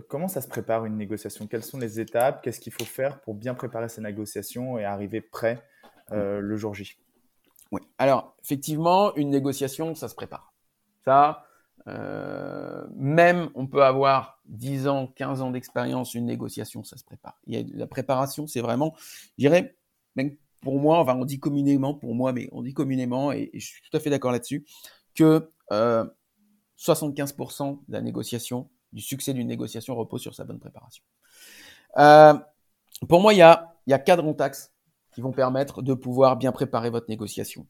comment 0.08 0.28
ça 0.28 0.42
se 0.42 0.48
prépare 0.48 0.86
une 0.86 0.98
négociation? 0.98 1.48
Quelles 1.48 1.64
sont 1.64 1.78
les 1.78 2.00
étapes? 2.00 2.42
Qu'est-ce 2.42 2.60
qu'il 2.60 2.74
faut 2.74 2.86
faire 2.86 3.22
pour 3.22 3.36
bien 3.36 3.54
préparer 3.54 3.90
ces 3.90 4.02
négociations 4.02 4.78
et 4.78 4.86
arriver 4.86 5.22
prêt 5.22 5.64
euh, 6.12 6.40
le 6.40 6.58
jour 6.58 6.74
J? 6.74 6.98
Oui. 7.72 7.82
Alors, 7.98 8.36
effectivement, 8.44 9.16
une 9.16 9.30
négociation, 9.30 9.94
ça 9.96 10.08
se 10.08 10.16
prépare. 10.16 10.54
Ça, 11.06 11.46
euh, 11.88 12.86
même 12.96 13.50
on 13.56 13.68
peut 13.68 13.84
avoir 13.84 14.42
10 14.46 14.88
ans, 14.88 15.08
15 15.08 15.42
ans 15.42 15.52
d'expérience, 15.52 16.14
une 16.16 16.26
négociation, 16.26 16.84
ça 16.84 16.98
se 16.98 17.04
prépare. 17.04 17.40
Il 17.46 17.56
y 17.56 17.62
a, 17.62 17.78
la 17.78 17.88
préparation, 17.88 18.48
c'est 18.48 18.62
vraiment, 18.62 18.96
je 19.38 19.44
dirais, 19.44 19.76
même 20.16 20.36
pour 20.62 20.80
moi, 20.80 21.00
enfin, 21.00 21.16
on 21.16 21.26
dit 21.26 21.40
communément, 21.40 21.94
pour 21.94 22.16
moi, 22.16 22.34
mais 22.34 22.50
on 22.52 22.62
dit 22.62 22.74
communément, 22.74 23.32
et, 23.32 23.50
je 23.54 23.66
suis 23.66 23.82
tout 23.90 23.96
à 23.96 24.00
fait 24.00 24.10
d'accord 24.10 24.32
là-dessus, 24.32 24.66
que 25.16 25.52
euh, 25.72 26.06
75% 26.78 27.80
de 27.88 27.94
la 27.94 28.02
négociation, 28.02 28.70
du 28.98 29.04
succès 29.04 29.34
d'une 29.34 29.48
négociation 29.48 29.96
repose 29.96 30.22
sur 30.22 30.34
sa 30.34 30.44
bonne 30.44 30.60
préparation. 30.60 31.04
Euh, 31.98 32.34
pour 33.08 33.22
moi, 33.22 33.34
il 33.34 33.38
y 33.38 33.44
a, 33.44 33.76
y 33.86 33.94
a 33.94 34.00
quatre 34.00 34.42
axes 34.42 34.74
qui 35.14 35.22
vont 35.22 35.32
permettre 35.32 35.84
de 35.84 35.94
pouvoir 35.94 36.36
bien 36.36 36.52
préparer 36.52 36.90
votre 36.90 37.08
négociation. 37.08 37.68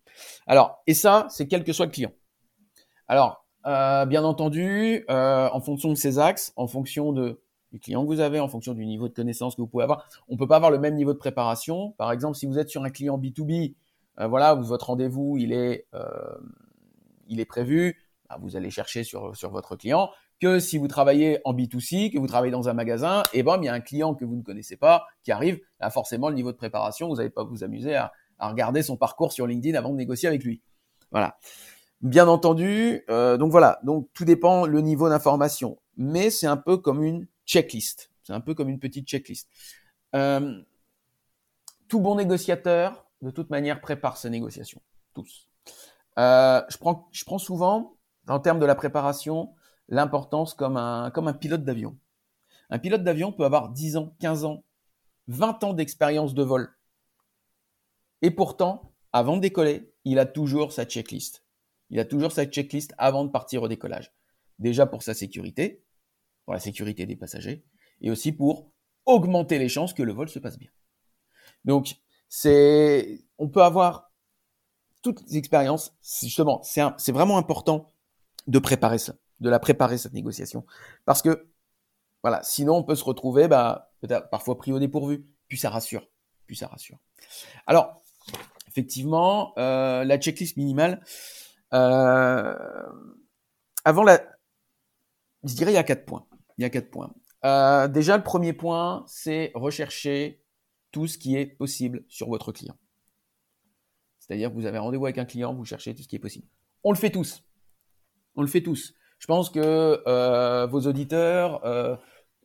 Alors, 0.48 0.82
et 0.88 0.94
ça, 0.94 1.28
c'est 1.30 1.48
quel 1.48 1.64
que 1.64 1.74
soit 1.74 1.86
le 1.86 1.92
client. 1.92 2.12
Alors, 3.08 3.46
euh, 3.66 4.06
bien 4.06 4.24
entendu, 4.24 5.06
euh, 5.10 5.50
en 5.52 5.60
fonction 5.60 5.90
de 5.90 5.96
ces 5.96 6.18
axes, 6.18 6.54
en 6.56 6.68
fonction 6.68 7.12
de, 7.12 7.42
du 7.72 7.80
client 7.80 8.04
que 8.04 8.08
vous 8.08 8.22
avez, 8.22 8.40
en 8.40 8.48
fonction 8.48 8.74
du 8.74 8.86
niveau 8.86 9.10
de 9.10 9.14
connaissance 9.14 9.56
que 9.56 9.62
vous 9.62 9.68
pouvez 9.68 9.84
avoir, 9.84 10.08
on 10.30 10.38
peut 10.38 10.48
pas 10.48 10.56
avoir 10.56 10.72
le 10.72 10.80
même 10.80 10.96
niveau 10.96 11.14
de 11.14 11.18
préparation. 11.18 11.92
Par 11.98 12.14
exemple, 12.14 12.38
si 12.38 12.46
vous 12.46 12.58
êtes 12.58 12.70
sur 12.70 12.84
un 12.84 12.90
client 12.90 13.18
B2B, 13.18 13.76
euh, 14.20 14.28
voilà, 14.28 14.56
votre 14.56 14.88
rendez-vous, 14.88 15.38
il 15.38 15.52
est, 15.52 15.88
euh, 15.94 16.38
il 17.28 17.42
est 17.42 17.46
prévu, 17.46 18.02
bah, 18.30 18.38
vous 18.42 18.56
allez 18.56 18.72
chercher 18.72 19.04
sur, 19.04 19.36
sur 19.36 19.52
votre 19.52 19.76
client 19.76 20.10
que 20.40 20.60
si 20.60 20.78
vous 20.78 20.88
travaillez 20.88 21.40
en 21.46 21.54
B2C, 21.54 22.12
que 22.12 22.20
vous 22.20 22.28
travaillez 22.28 22.52
dans 22.52 22.70
un 22.70 22.74
magasin, 22.74 23.24
et 23.34 23.44
bon, 23.44 23.60
il 23.62 23.66
y 23.66 23.70
a 23.70 23.74
un 23.74 23.80
client 23.80 24.14
que 24.14 24.26
vous 24.26 24.36
ne 24.36 24.44
connaissez 24.44 24.78
pas 24.78 25.08
qui 25.24 25.32
arrive, 25.32 25.60
là 25.80 25.90
forcément 25.90 26.30
le 26.30 26.36
niveau 26.36 26.52
de 26.52 26.58
préparation, 26.58 27.08
vous 27.08 27.16
n'allez 27.16 27.30
pas 27.30 27.44
vous 27.44 27.64
amuser 27.64 27.96
à, 27.96 28.12
regarder 28.40 28.84
son 28.84 28.98
parcours 28.98 29.32
sur 29.32 29.48
LinkedIn 29.48 29.76
avant 29.76 29.90
de 29.90 29.96
négocier 29.96 30.30
avec 30.30 30.44
lui. 30.44 30.62
Voilà. 31.12 31.40
Bien 32.02 32.28
entendu, 32.28 33.04
euh, 33.10 33.38
donc 33.38 33.50
voilà, 33.50 33.80
donc 33.82 34.10
tout 34.14 34.26
dépend 34.26 34.68
le 34.68 34.82
niveau 34.82 35.10
d'information, 35.10 35.80
mais 35.96 36.30
c'est 36.30 36.46
un 36.46 36.58
peu 36.58 36.78
comme 36.78 37.02
une 37.02 37.26
checklist, 37.48 38.12
c'est 38.22 38.34
un 38.34 38.42
peu 38.42 38.54
comme 38.54 38.70
une 38.70 38.78
petite 38.78 39.08
checklist. 39.08 39.50
Euh, 40.14 40.62
tout 41.88 42.00
bon 42.00 42.16
négociateur, 42.16 43.08
de 43.24 43.32
toute 43.32 43.50
manière, 43.50 43.82
prépare 43.82 44.18
ses 44.18 44.30
négociations, 44.30 44.82
tous. 45.16 45.48
Euh, 46.20 46.62
je 46.70 46.78
prends, 46.78 47.08
je 47.12 47.26
prends 47.26 47.40
souvent, 47.40 47.96
en 48.28 48.40
termes 48.40 48.60
de 48.60 48.66
la 48.66 48.76
préparation, 48.76 49.56
l'importance 49.90 50.54
comme 50.54 50.78
un, 50.78 51.12
comme 51.12 51.28
un 51.28 51.34
pilote 51.34 51.64
d'avion. 51.64 51.98
Un 52.70 52.80
pilote 52.80 53.04
d'avion 53.04 53.32
peut 53.32 53.46
avoir 53.46 53.70
10 53.70 53.98
ans, 53.98 54.16
15 54.20 54.46
ans, 54.46 54.64
20 55.28 55.64
ans 55.64 55.74
d'expérience 55.74 56.34
de 56.34 56.44
vol. 56.44 56.76
Et 58.22 58.32
pourtant, 58.32 58.94
avant 59.14 59.38
de 59.38 59.42
décoller, 59.42 59.94
il 60.04 60.20
a 60.20 60.26
toujours 60.26 60.74
sa 60.74 60.86
checklist. 60.86 61.44
Il 61.90 62.00
a 62.00 62.06
toujours 62.06 62.32
sa 62.32 62.46
checklist 62.46 62.94
avant 62.98 63.24
de 63.24 63.30
partir 63.30 63.64
au 63.64 63.68
décollage. 63.68 64.14
Déjà 64.60 64.86
pour 64.86 65.04
sa 65.04 65.14
sécurité, 65.14 65.86
pour 66.46 66.54
la 66.54 66.60
sécurité 66.60 67.06
des 67.06 67.16
passagers, 67.16 67.64
et 68.02 68.12
aussi 68.12 68.32
pour 68.32 68.72
augmenter 69.06 69.60
les 69.60 69.70
chances 69.70 69.94
que 69.94 70.04
le 70.04 70.12
vol 70.12 70.28
se 70.28 70.40
passe 70.40 70.58
bien. 70.58 70.70
Donc, 71.64 71.96
c'est, 72.28 73.26
on 73.38 73.48
peut 73.48 73.64
avoir 73.64 74.12
toutes 75.02 75.22
les 75.30 75.38
expériences. 75.38 75.96
Justement, 76.02 76.62
c'est 76.64 77.12
vraiment 77.12 77.38
important 77.38 77.94
de 78.48 78.60
préparer 78.60 78.98
ça 78.98 79.14
de 79.40 79.50
la 79.50 79.60
préparer 79.60 79.98
cette 79.98 80.14
négociation. 80.14 80.66
Parce 81.06 81.22
que, 81.22 81.50
voilà, 82.24 82.42
sinon 82.44 82.78
on 82.78 82.84
peut 82.84 82.96
se 82.96 83.04
retrouver, 83.04 83.48
bah, 83.48 83.92
peut-être 84.02 84.30
parfois 84.30 84.58
pris 84.58 84.72
au 84.72 84.80
dépourvu. 84.80 85.28
Puis 85.48 85.58
ça 85.58 85.70
rassure. 85.70 86.08
Puis 86.46 86.56
ça 86.56 86.68
rassure. 86.68 86.98
Alors, 87.66 88.02
effectivement, 88.68 89.54
euh, 89.58 90.04
la 90.04 90.18
checklist 90.18 90.58
minimale, 90.58 91.04
euh, 91.74 92.56
avant 93.86 94.04
la, 94.04 94.22
je 95.44 95.54
dirais 95.54 95.72
il 95.72 95.76
y 95.76 95.78
a 95.78 95.84
quatre 95.84 96.06
points. 96.06 96.28
Il 96.58 96.64
y 96.64 96.66
a 96.66 96.70
quatre 96.70 96.90
points. 96.90 97.14
Euh, 97.46 97.88
déjà, 97.88 98.18
le 98.18 98.24
premier 98.24 98.54
point, 98.54 99.06
c'est 99.08 99.52
rechercher 99.54 100.44
tout 100.92 101.08
ce 101.08 101.18
qui 101.18 101.36
est 101.36 101.46
possible 101.46 102.04
sur 102.08 102.30
votre 102.30 102.52
client. 102.52 102.78
C'est-à-dire 104.20 104.52
vous 104.52 104.66
avez 104.66 104.78
rendez-vous 104.78 105.06
avec 105.06 105.18
un 105.18 105.26
client, 105.26 105.54
vous 105.54 105.66
cherchez 105.66 105.96
tout 105.96 106.04
ce 106.04 106.08
qui 106.08 106.16
est 106.16 106.20
possible. 106.20 106.48
On 106.84 106.92
le 106.92 106.98
fait 106.98 107.12
tous. 107.12 107.44
On 108.36 108.42
le 108.42 108.48
fait 108.48 108.62
tous. 108.62 108.94
Je 109.20 109.26
pense 109.26 109.50
que 109.50 110.04
euh, 110.08 110.68
vos 110.68 110.82
auditeurs, 110.82 111.66
euh, 111.66 111.96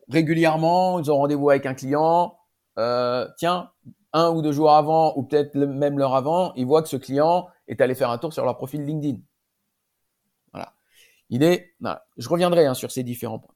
régulièrement, 0.08 0.98
ils 0.98 1.10
ont 1.10 1.16
rendez-vous 1.16 1.50
avec 1.50 1.66
un 1.66 1.74
client. 1.74 2.38
Euh, 2.78 3.28
tiens, 3.36 3.70
un 4.12 4.30
ou 4.30 4.42
deux 4.42 4.52
jours 4.52 4.72
avant, 4.72 5.14
ou 5.16 5.22
peut-être 5.22 5.54
même 5.54 5.98
l'heure 5.98 6.14
avant, 6.14 6.52
ils 6.54 6.66
voient 6.66 6.82
que 6.82 6.88
ce 6.88 6.96
client 6.96 7.48
est 7.68 7.80
allé 7.80 7.94
faire 7.94 8.10
un 8.10 8.18
tour 8.18 8.32
sur 8.32 8.44
leur 8.44 8.56
profil 8.56 8.84
LinkedIn. 8.84 9.18
Voilà. 10.52 10.74
Il 11.28 11.42
est, 11.42 11.74
je 12.16 12.28
reviendrai 12.28 12.66
hein, 12.66 12.74
sur 12.74 12.90
ces 12.90 13.02
différents 13.02 13.38
points. 13.38 13.54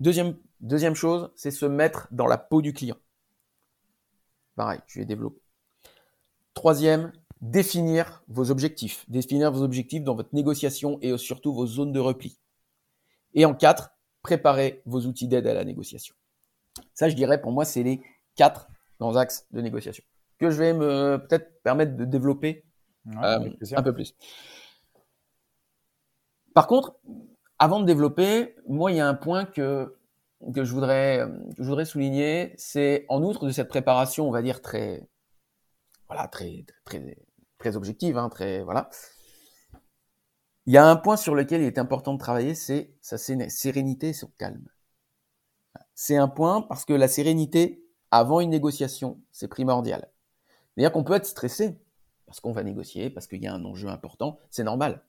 Deuxième, 0.00 0.36
deuxième 0.60 0.94
chose, 0.94 1.30
c'est 1.34 1.50
se 1.50 1.66
mettre 1.66 2.08
dans 2.10 2.26
la 2.26 2.38
peau 2.38 2.62
du 2.62 2.72
client. 2.72 2.96
Pareil, 4.56 4.80
je 4.86 5.00
vais 5.00 5.06
développer. 5.06 5.40
Troisième, 6.54 7.12
définir 7.40 8.22
vos 8.28 8.50
objectifs. 8.50 9.04
Définir 9.08 9.52
vos 9.52 9.62
objectifs 9.62 10.04
dans 10.04 10.14
votre 10.14 10.34
négociation 10.34 10.98
et 11.00 11.16
surtout 11.16 11.54
vos 11.54 11.66
zones 11.66 11.92
de 11.92 12.00
repli. 12.00 12.38
Et 13.38 13.44
en 13.44 13.54
quatre, 13.54 13.92
préparez 14.22 14.82
vos 14.84 15.06
outils 15.06 15.28
d'aide 15.28 15.46
à 15.46 15.54
la 15.54 15.64
négociation. 15.64 16.14
Ça, 16.92 17.08
je 17.08 17.14
dirais, 17.14 17.40
pour 17.40 17.52
moi, 17.52 17.64
c'est 17.64 17.84
les 17.84 18.02
quatre 18.34 18.68
grands 18.98 19.14
axes 19.14 19.46
de 19.52 19.60
négociation 19.60 20.02
que 20.38 20.50
je 20.50 20.58
vais 20.58 20.72
me 20.72 21.18
peut-être 21.18 21.62
permettre 21.62 21.96
de 21.96 22.04
développer 22.04 22.64
euh, 23.22 23.50
un 23.76 23.82
peu 23.82 23.92
plus. 23.92 24.16
Par 26.52 26.66
contre, 26.66 26.96
avant 27.60 27.78
de 27.78 27.84
développer, 27.84 28.56
moi, 28.66 28.90
il 28.90 28.96
y 28.96 29.00
a 29.00 29.08
un 29.08 29.14
point 29.14 29.44
que 29.44 29.94
que 30.54 30.64
je 30.64 30.72
voudrais 30.72 31.26
que 31.56 31.62
je 31.62 31.68
voudrais 31.68 31.84
souligner, 31.84 32.54
c'est 32.56 33.04
en 33.08 33.22
outre 33.22 33.46
de 33.46 33.52
cette 33.52 33.68
préparation, 33.68 34.28
on 34.28 34.32
va 34.32 34.42
dire 34.42 34.62
très 34.62 35.08
voilà 36.08 36.26
très 36.26 36.64
très 36.84 37.16
très 37.58 37.76
objective, 37.76 38.18
hein, 38.18 38.28
très 38.28 38.62
voilà. 38.62 38.88
Il 40.68 40.74
y 40.74 40.76
a 40.76 40.86
un 40.86 40.96
point 40.96 41.16
sur 41.16 41.34
lequel 41.34 41.62
il 41.62 41.66
est 41.66 41.78
important 41.78 42.12
de 42.12 42.18
travailler, 42.18 42.54
c'est 42.54 42.92
sa 43.00 43.16
sérénité 43.16 44.10
et 44.10 44.12
son 44.12 44.30
calme. 44.36 44.68
C'est 45.94 46.18
un 46.18 46.28
point 46.28 46.60
parce 46.60 46.84
que 46.84 46.92
la 46.92 47.08
sérénité, 47.08 47.82
avant 48.10 48.40
une 48.40 48.50
négociation, 48.50 49.18
c'est 49.32 49.48
primordial. 49.48 50.10
C'est-à-dire 50.74 50.92
qu'on 50.92 51.04
peut 51.04 51.14
être 51.14 51.24
stressé 51.24 51.80
parce 52.26 52.40
qu'on 52.40 52.52
va 52.52 52.64
négocier, 52.64 53.08
parce 53.08 53.26
qu'il 53.26 53.42
y 53.42 53.46
a 53.46 53.54
un 53.54 53.64
enjeu 53.64 53.88
important, 53.88 54.38
c'est 54.50 54.62
normal. 54.62 55.02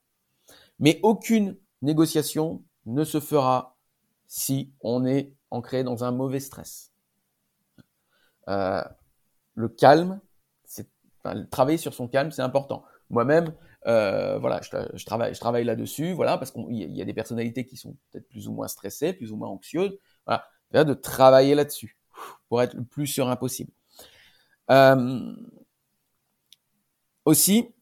Mais 0.80 1.02
aucune 1.04 1.58
négociation 1.82 2.64
ne 2.86 3.04
se 3.04 3.20
fera 3.20 3.76
si 4.28 4.72
on 4.80 5.06
est 5.06 5.34
ancré 5.52 5.84
dans 5.84 6.06
un 6.06 6.12
mauvais 6.12 6.40
stress. 6.40 6.94
Euh, 8.48 8.82
le 9.56 9.68
calme, 9.68 10.22
c'est 10.64 10.88
enfin, 11.22 11.44
travailler 11.52 11.78
sur 11.78 11.94
son 11.94 12.08
calme, 12.08 12.32
c'est 12.32 12.44
important. 12.44 12.86
Moi-même, 13.10 13.54
euh, 13.88 14.38
voilà, 14.40 14.62
je, 14.62 15.06
travaille, 15.40 15.64
là-dessus, 15.64 16.14
voilà, 16.14 16.38
parce 16.38 16.52
qu'il 16.52 16.74
y 16.74 17.02
a 17.02 17.06
des 17.06 17.14
personnalités 17.14 17.66
qui 17.66 17.78
sont 17.78 17.96
peut-être 18.12 18.28
plus 18.28 18.48
ou 18.48 18.54
moins 18.54 18.68
stressées, 18.68 19.14
plus 19.14 19.32
ou 19.32 19.38
moins 19.38 19.48
anxieuses. 19.48 19.98
Voilà, 20.26 20.46
de 20.72 20.94
travailler 20.94 21.56
là-dessus 21.56 21.98
pour 22.48 22.62
être 22.62 22.74
le 22.74 22.84
plus 22.84 23.08
serein 23.08 23.36
possible. 23.36 23.72
Euh, 24.70 25.34
aussi, 27.26 27.74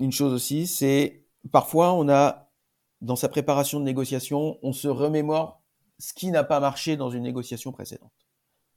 une 0.00 0.12
chose 0.12 0.32
aussi, 0.32 0.66
c'est 0.66 1.24
parfois 1.50 1.92
on 1.92 2.08
a 2.08 2.50
dans 3.00 3.16
sa 3.16 3.28
préparation 3.28 3.80
de 3.80 3.84
négociation, 3.84 4.58
on 4.62 4.72
se 4.72 4.88
remémore 4.88 5.62
ce 5.98 6.12
qui 6.14 6.30
n'a 6.30 6.44
pas 6.44 6.60
marché 6.60 6.96
dans 6.96 7.10
une 7.10 7.22
négociation 7.22 7.72
précédente. 7.72 8.12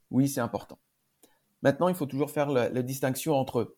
Oui, 0.10 0.28
c'est 0.28 0.42
important. 0.42 0.80
Maintenant, 1.62 1.88
il 1.88 1.96
faut 1.96 2.08
toujours 2.08 2.32
faire 2.32 2.50
la 2.50 2.82
distinction 2.82 3.36
entre 3.36 3.76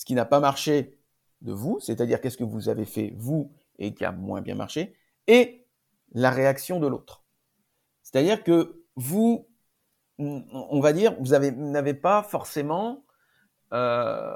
ce 0.00 0.06
qui 0.06 0.14
n'a 0.14 0.24
pas 0.24 0.40
marché 0.40 0.96
de 1.42 1.52
vous, 1.52 1.78
c'est-à-dire 1.78 2.22
qu'est-ce 2.22 2.38
que 2.38 2.44
vous 2.44 2.70
avez 2.70 2.86
fait 2.86 3.12
vous 3.18 3.52
et 3.78 3.92
qui 3.92 4.06
a 4.06 4.12
moins 4.12 4.40
bien 4.40 4.54
marché, 4.54 4.94
et 5.26 5.66
la 6.12 6.30
réaction 6.30 6.80
de 6.80 6.86
l'autre. 6.86 7.22
C'est-à-dire 8.02 8.42
que 8.42 8.82
vous, 8.96 9.46
on 10.18 10.80
va 10.80 10.94
dire, 10.94 11.14
vous 11.20 11.32
n'avez 11.36 11.92
pas 11.92 12.22
forcément, 12.22 13.04
euh, 13.74 14.32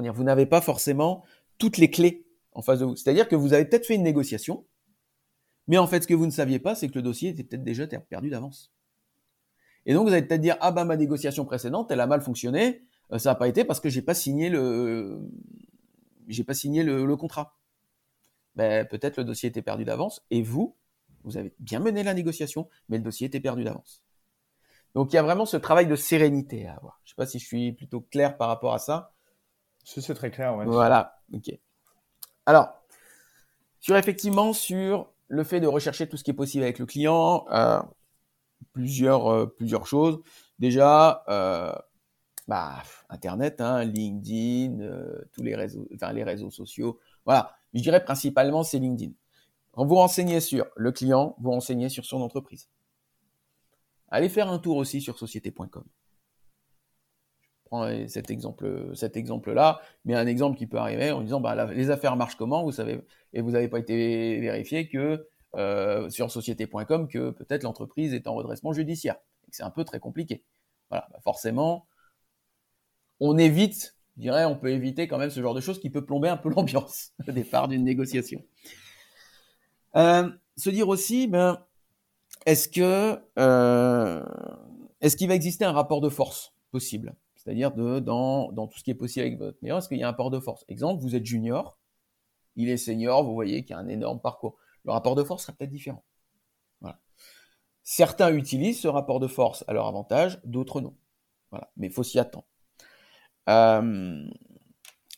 dire, 0.00 0.14
vous 0.14 0.24
n'avez 0.24 0.46
pas 0.46 0.62
forcément 0.62 1.22
toutes 1.58 1.76
les 1.76 1.90
clés 1.90 2.26
en 2.52 2.62
face 2.62 2.78
de 2.78 2.86
vous. 2.86 2.96
C'est-à-dire 2.96 3.28
que 3.28 3.36
vous 3.36 3.52
avez 3.52 3.66
peut-être 3.66 3.84
fait 3.84 3.96
une 3.96 4.04
négociation, 4.04 4.64
mais 5.68 5.76
en 5.76 5.86
fait, 5.86 6.00
ce 6.00 6.08
que 6.08 6.14
vous 6.14 6.24
ne 6.24 6.30
saviez 6.30 6.60
pas, 6.60 6.74
c'est 6.74 6.88
que 6.88 6.94
le 6.94 7.02
dossier 7.02 7.28
était 7.28 7.44
peut-être 7.44 7.62
déjà 7.62 7.86
perdu 7.86 8.30
d'avance. 8.30 8.72
Et 9.84 9.92
donc, 9.92 10.08
vous 10.08 10.14
allez 10.14 10.26
peut-être 10.26 10.40
dire, 10.40 10.56
ah 10.60 10.72
bah 10.72 10.86
ma 10.86 10.96
négociation 10.96 11.44
précédente, 11.44 11.90
elle 11.90 12.00
a 12.00 12.06
mal 12.06 12.22
fonctionné, 12.22 12.86
ça 13.10 13.30
n'a 13.30 13.34
pas 13.34 13.48
été 13.48 13.64
parce 13.64 13.80
que 13.80 13.88
j'ai 13.88 14.02
pas 14.02 14.14
signé 14.14 14.48
le, 14.48 15.20
j'ai 16.28 16.44
pas 16.44 16.54
signé 16.54 16.82
le, 16.82 17.16
contrat. 17.16 17.56
Ben, 18.54 18.86
peut-être 18.86 19.18
le 19.18 19.24
dossier 19.24 19.48
était 19.48 19.62
perdu 19.62 19.84
d'avance 19.84 20.24
et 20.30 20.42
vous, 20.42 20.76
vous 21.24 21.36
avez 21.36 21.54
bien 21.58 21.78
mené 21.78 22.02
la 22.02 22.14
négociation, 22.14 22.68
mais 22.88 22.96
le 22.96 23.04
dossier 23.04 23.26
était 23.26 23.40
perdu 23.40 23.64
d'avance. 23.64 24.02
Donc 24.94 25.12
il 25.12 25.16
y 25.16 25.18
a 25.18 25.22
vraiment 25.22 25.44
ce 25.44 25.56
travail 25.56 25.86
de 25.86 25.96
sérénité 25.96 26.66
à 26.66 26.74
avoir. 26.74 27.00
Je 27.04 27.10
sais 27.10 27.16
pas 27.16 27.26
si 27.26 27.38
je 27.38 27.46
suis 27.46 27.72
plutôt 27.72 28.00
clair 28.00 28.36
par 28.36 28.48
rapport 28.48 28.72
à 28.72 28.78
ça. 28.78 29.12
C'est 29.84 30.14
très 30.14 30.30
clair. 30.30 30.56
Ouais. 30.56 30.64
Voilà. 30.64 31.20
Ok. 31.32 31.50
Alors, 32.46 32.82
sur 33.78 33.96
effectivement 33.96 34.52
sur 34.52 35.12
le 35.28 35.44
fait 35.44 35.60
de 35.60 35.66
rechercher 35.66 36.08
tout 36.08 36.16
ce 36.16 36.24
qui 36.24 36.30
est 36.30 36.34
possible 36.34 36.64
avec 36.64 36.78
le 36.78 36.86
client, 36.86 37.44
euh, 37.50 37.80
plusieurs 38.72 39.30
euh, 39.30 39.46
plusieurs 39.46 39.86
choses. 39.86 40.20
Déjà, 40.58 41.24
euh, 41.28 41.72
bah, 42.48 42.82
Internet, 43.08 43.60
hein, 43.60 43.84
LinkedIn, 43.84 44.80
euh, 44.80 45.24
tous 45.32 45.42
les 45.42 45.56
réseaux, 45.56 45.88
enfin 45.94 46.12
les 46.12 46.24
réseaux 46.24 46.50
sociaux. 46.50 47.00
Voilà, 47.24 47.56
je 47.74 47.80
dirais 47.80 48.04
principalement 48.04 48.62
c'est 48.62 48.78
LinkedIn. 48.78 49.12
Vous 49.74 49.94
renseignez 49.94 50.40
sur 50.40 50.66
le 50.76 50.90
client, 50.92 51.36
vous 51.38 51.50
renseignez 51.50 51.88
sur 51.88 52.04
son 52.04 52.22
entreprise. 52.22 52.70
Allez 54.08 54.28
faire 54.28 54.48
un 54.48 54.58
tour 54.58 54.76
aussi 54.76 55.00
sur 55.00 55.18
société.com. 55.18 55.84
Je 57.50 57.68
prends 57.68 58.08
cet 58.08 58.30
exemple, 58.30 58.92
cet 58.94 59.16
exemple-là, 59.16 59.80
mais 60.04 60.14
un 60.14 60.26
exemple 60.26 60.56
qui 60.56 60.66
peut 60.66 60.78
arriver 60.78 61.10
en 61.10 61.20
disant 61.20 61.40
bah, 61.40 61.66
les 61.72 61.90
affaires 61.90 62.16
marchent 62.16 62.36
comment, 62.36 62.62
vous 62.62 62.72
savez, 62.72 63.00
et 63.32 63.42
vous 63.42 63.50
n'avez 63.50 63.68
pas 63.68 63.80
été 63.80 64.38
vérifié 64.40 64.88
que 64.88 65.28
euh, 65.56 66.08
sur 66.10 66.30
société.com 66.30 67.08
que 67.08 67.30
peut-être 67.30 67.64
l'entreprise 67.64 68.14
est 68.14 68.28
en 68.28 68.34
redressement 68.34 68.72
judiciaire. 68.72 69.16
C'est 69.50 69.64
un 69.64 69.70
peu 69.70 69.84
très 69.84 69.98
compliqué. 69.98 70.44
Bah, 70.90 71.08
forcément, 71.22 71.86
on 73.20 73.38
évite, 73.38 73.96
je 74.16 74.22
dirais, 74.22 74.44
on 74.44 74.56
peut 74.56 74.70
éviter 74.70 75.08
quand 75.08 75.18
même 75.18 75.30
ce 75.30 75.40
genre 75.40 75.54
de 75.54 75.60
choses 75.60 75.80
qui 75.80 75.90
peut 75.90 76.04
plomber 76.04 76.28
un 76.28 76.36
peu 76.36 76.48
l'ambiance 76.54 77.12
au 77.26 77.32
départ 77.32 77.68
d'une 77.68 77.84
négociation. 77.84 78.42
Euh, 79.96 80.30
se 80.56 80.70
dire 80.70 80.88
aussi, 80.88 81.26
ben, 81.26 81.64
est-ce 82.44 82.68
que 82.68 83.18
euh, 83.38 84.24
est-ce 85.00 85.16
qu'il 85.16 85.28
va 85.28 85.34
exister 85.34 85.64
un 85.64 85.72
rapport 85.72 86.00
de 86.00 86.08
force 86.08 86.54
possible? 86.70 87.14
C'est-à-dire 87.34 87.72
dans, 87.72 88.50
dans 88.50 88.66
tout 88.66 88.78
ce 88.78 88.84
qui 88.84 88.90
est 88.90 88.94
possible 88.94 89.26
avec 89.26 89.38
votre 89.38 89.58
meilleur, 89.62 89.78
est-ce 89.78 89.88
qu'il 89.88 89.98
y 89.98 90.02
a 90.02 90.08
un 90.08 90.10
rapport 90.10 90.30
de 90.30 90.40
force? 90.40 90.64
Exemple, 90.68 91.02
vous 91.02 91.14
êtes 91.14 91.24
junior, 91.24 91.78
il 92.56 92.68
est 92.70 92.76
senior, 92.76 93.22
vous 93.22 93.34
voyez 93.34 93.62
qu'il 93.62 93.70
y 93.70 93.74
a 93.74 93.78
un 93.78 93.88
énorme 93.88 94.20
parcours. 94.20 94.56
Le 94.84 94.92
rapport 94.92 95.14
de 95.14 95.22
force 95.22 95.42
sera 95.42 95.52
peut-être 95.52 95.70
différent. 95.70 96.04
Voilà. 96.80 96.98
Certains 97.82 98.32
utilisent 98.32 98.80
ce 98.80 98.88
rapport 98.88 99.20
de 99.20 99.28
force 99.28 99.64
à 99.68 99.72
leur 99.72 99.86
avantage, 99.86 100.40
d'autres 100.44 100.80
non. 100.80 100.96
Voilà. 101.50 101.70
Mais 101.76 101.86
il 101.86 101.92
faut 101.92 102.02
s'y 102.02 102.18
attendre. 102.18 102.46
Euh, 103.48 104.26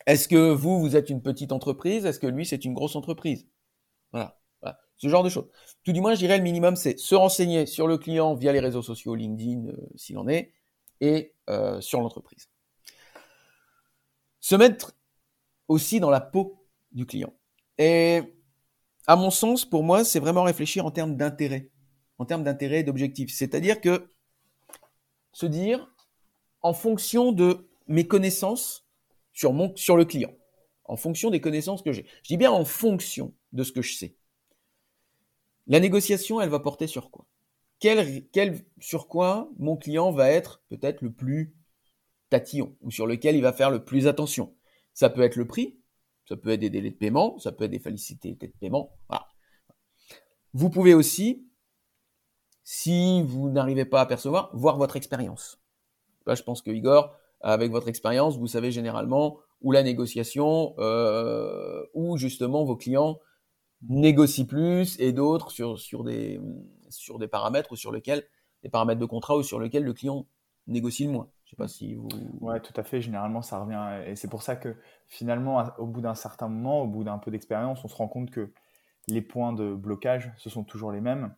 est-ce 0.07 0.29
que 0.29 0.51
vous, 0.51 0.81
vous 0.81 0.97
êtes 0.97 1.11
une 1.11 1.23
petite 1.23 1.53
entreprise? 1.53 2.07
Est-ce 2.07 2.19
que 2.19 2.27
lui, 2.27 2.47
c'est 2.47 2.65
une 2.65 2.75
grosse 2.75 2.97
entreprise? 2.97 3.47
Voilà. 4.13 4.39
Ce 4.99 5.07
genre 5.09 5.23
de 5.23 5.29
choses. 5.29 5.49
Tout 5.85 5.93
du 5.93 6.01
moins, 6.01 6.15
je 6.15 6.19
dirais, 6.19 6.37
le 6.37 6.43
minimum, 6.43 6.75
c'est 6.75 6.99
se 6.99 7.15
renseigner 7.15 7.67
sur 7.67 7.87
le 7.87 7.99
client 7.99 8.35
via 8.35 8.53
les 8.53 8.61
réseaux 8.61 8.83
sociaux, 8.83 9.15
LinkedIn, 9.15 9.69
euh, 9.69 9.77
s'il 9.95 10.19
en 10.19 10.27
est, 10.27 10.53
et 11.01 11.35
euh, 11.49 11.81
sur 11.81 12.01
l'entreprise. 12.01 12.51
Se 14.41 14.57
mettre 14.57 14.97
aussi 15.69 16.01
dans 16.01 16.11
la 16.11 16.21
peau 16.21 16.67
du 16.91 17.07
client. 17.07 17.33
Et 17.79 18.23
à 19.07 19.15
mon 19.15 19.31
sens, 19.31 19.65
pour 19.65 19.85
moi, 19.85 20.05
c'est 20.05 20.19
vraiment 20.19 20.43
réfléchir 20.43 20.85
en 20.85 20.91
termes 20.91 21.17
d'intérêt, 21.17 21.71
en 22.19 22.25
termes 22.25 22.43
d'intérêt 22.43 22.81
et 22.81 22.83
d'objectif. 22.83 23.33
C'est-à-dire 23.33 23.81
que 23.81 24.11
se 25.33 25.47
dire, 25.47 25.95
en 26.61 26.73
fonction 26.73 27.31
de 27.31 27.68
mes 27.89 28.07
connaissances 28.07 28.87
sur, 29.33 29.53
mon, 29.53 29.75
sur 29.77 29.97
le 29.97 30.05
client, 30.05 30.33
en 30.85 30.97
fonction 30.97 31.31
des 31.31 31.41
connaissances 31.41 31.83
que 31.83 31.93
j'ai. 31.93 32.07
Je 32.23 32.29
dis 32.29 32.37
bien 32.37 32.51
en 32.51 32.65
fonction 32.65 33.35
de 33.53 33.63
ce 33.63 33.73
que 33.73 33.83
je 33.83 33.95
sais. 33.95 34.17
La 35.67 35.81
négociation, 35.81 36.41
elle 36.41 36.49
va 36.49 36.61
porter 36.61 36.87
sur 36.87 37.11
quoi? 37.11 37.27
Quel, 37.81 38.29
quel, 38.31 38.65
Sur 38.81 39.07
quoi 39.09 39.51
mon 39.59 39.77
client 39.77 40.11
va 40.11 40.31
être 40.31 40.63
peut-être 40.69 41.03
le 41.03 41.13
plus 41.13 41.55
tatillon 42.31 42.77
ou 42.81 42.91
sur 42.91 43.07
lequel 43.07 43.37
il 43.37 43.43
va 43.43 43.53
faire 43.53 43.71
le 43.71 43.85
plus 43.85 44.07
attention? 44.07 44.55
Ça 44.95 45.11
peut 45.11 45.23
être 45.23 45.37
le 45.37 45.47
prix, 45.47 45.79
ça 46.29 46.37
peut 46.37 46.51
être 46.51 46.61
des 46.61 46.71
délais 46.71 46.91
de 46.91 46.97
paiement, 46.97 47.39
ça 47.39 47.53
peut 47.53 47.65
être 47.65 47.71
des 47.71 47.79
facilités 47.79 48.35
de 48.35 48.53
paiement. 48.61 48.97
Vous 50.55 50.71
pouvez 50.71 50.95
aussi, 50.95 51.47
si 52.65 53.23
vous 53.23 53.51
n'arrivez 53.51 53.85
pas 53.85 54.01
à 54.01 54.07
percevoir, 54.07 54.51
voir 54.55 54.77
votre 54.77 54.97
expérience. 54.97 55.61
Là, 56.27 56.35
je 56.35 56.43
pense 56.43 56.63
que 56.63 56.71
Igor, 56.71 57.18
avec 57.41 57.71
votre 57.71 57.89
expérience, 57.89 58.37
vous 58.37 58.47
savez 58.47 58.71
généralement 58.71 59.39
où 59.61 59.73
la 59.73 59.83
négociation, 59.83 60.75
euh, 60.79 61.85
où 61.95 62.17
justement 62.17 62.65
vos 62.65 62.77
clients 62.77 63.19
négocient 63.89 64.47
plus 64.47 64.99
et 65.01 65.13
d'autres 65.13 65.51
sur, 65.51 65.79
sur, 65.79 66.05
des, 66.05 66.41
sur 66.89 67.19
des 67.19 67.29
paramètres 67.29 67.73
ou 67.73 67.77
sur 67.77 67.93
lesquels, 67.93 68.25
des 68.63 68.69
paramètres 68.69 69.01
de 69.01 69.07
contrat 69.07 69.37
ou 69.37 69.43
sur 69.43 69.61
lesquels 69.61 69.85
le 69.85 69.93
client 69.93 70.27
négocie 70.67 71.05
le 71.05 71.13
moins. 71.13 71.29
Je 71.45 71.51
sais 71.51 71.57
pas 71.57 71.69
si 71.69 71.95
vous. 71.95 72.09
Ouais, 72.41 72.61
tout 72.61 72.75
à 72.77 72.83
fait. 72.83 73.01
Généralement, 73.01 73.41
ça 73.41 73.59
revient. 73.59 74.07
Et 74.07 74.17
c'est 74.17 74.29
pour 74.29 74.43
ça 74.43 74.55
que 74.57 74.77
finalement, 75.07 75.65
au 75.79 75.87
bout 75.87 76.03
d'un 76.03 76.15
certain 76.15 76.49
moment, 76.49 76.83
au 76.83 76.87
bout 76.87 77.05
d'un 77.05 77.19
peu 77.19 77.31
d'expérience, 77.31 77.83
on 77.85 77.89
se 77.89 77.97
rend 77.97 78.09
compte 78.09 78.31
que 78.31 78.53
les 79.07 79.23
points 79.23 79.55
de 79.55 79.75
blocage, 79.75 80.31
ce 80.37 80.51
sont 80.51 80.65
toujours 80.65 80.93
les 80.93 81.01
mêmes. 81.01 81.35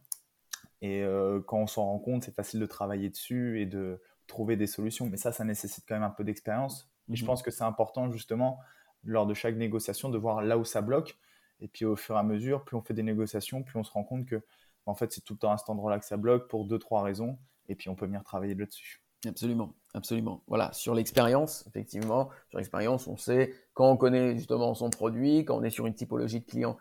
Et 0.82 1.02
euh, 1.02 1.40
quand 1.46 1.58
on 1.58 1.66
s'en 1.66 1.84
rend 1.84 1.98
compte, 1.98 2.24
c'est 2.24 2.34
facile 2.34 2.58
de 2.58 2.66
travailler 2.66 3.08
dessus 3.08 3.60
et 3.60 3.66
de, 3.66 4.00
trouver 4.30 4.56
des 4.56 4.66
solutions. 4.66 5.06
Mais 5.06 5.16
ça, 5.16 5.32
ça 5.32 5.44
nécessite 5.44 5.84
quand 5.86 5.94
même 5.94 6.02
un 6.02 6.10
peu 6.10 6.24
d'expérience. 6.24 6.90
Et 7.10 7.16
je 7.16 7.22
mhm. 7.22 7.26
pense 7.26 7.42
que 7.42 7.50
c'est 7.50 7.64
important 7.64 8.10
justement 8.10 8.58
lors 9.04 9.26
de 9.26 9.34
chaque 9.34 9.56
négociation 9.56 10.08
de 10.08 10.18
voir 10.18 10.42
là 10.42 10.58
où 10.58 10.64
ça 10.64 10.80
bloque. 10.80 11.18
Et 11.60 11.68
puis 11.68 11.84
au 11.84 11.96
fur 11.96 12.16
et 12.16 12.18
à 12.18 12.22
mesure, 12.22 12.64
plus 12.64 12.76
on 12.76 12.82
fait 12.82 12.94
des 12.94 13.02
négociations, 13.02 13.62
plus 13.62 13.78
on 13.78 13.84
se 13.84 13.92
rend 13.92 14.04
compte 14.04 14.26
que 14.26 14.42
en 14.86 14.94
fait 14.94 15.12
c'est 15.12 15.20
tout 15.20 15.34
le 15.34 15.38
temps 15.38 15.52
à 15.52 15.58
cet 15.58 15.68
endroit-là 15.68 15.98
que 15.98 16.06
ça 16.06 16.16
bloque 16.16 16.48
pour 16.48 16.64
deux 16.64 16.78
trois 16.78 17.02
raisons. 17.02 17.38
Et 17.68 17.74
puis 17.74 17.88
on 17.88 17.94
peut 17.94 18.06
venir 18.06 18.24
travailler 18.24 18.54
là-dessus. 18.54 19.02
Absolument, 19.26 19.74
absolument. 19.92 20.42
Voilà, 20.46 20.72
sur 20.72 20.94
l'expérience, 20.94 21.66
effectivement, 21.66 22.30
sur 22.48 22.58
l'expérience, 22.58 23.06
on 23.06 23.18
sait 23.18 23.54
quand 23.74 23.90
on 23.90 23.98
connaît 23.98 24.34
justement 24.34 24.72
son 24.72 24.88
produit, 24.88 25.44
quand 25.44 25.58
on 25.58 25.62
est 25.62 25.70
sur 25.70 25.86
une 25.86 25.94
typologie 25.94 26.40
de 26.40 26.46
client 26.46 26.78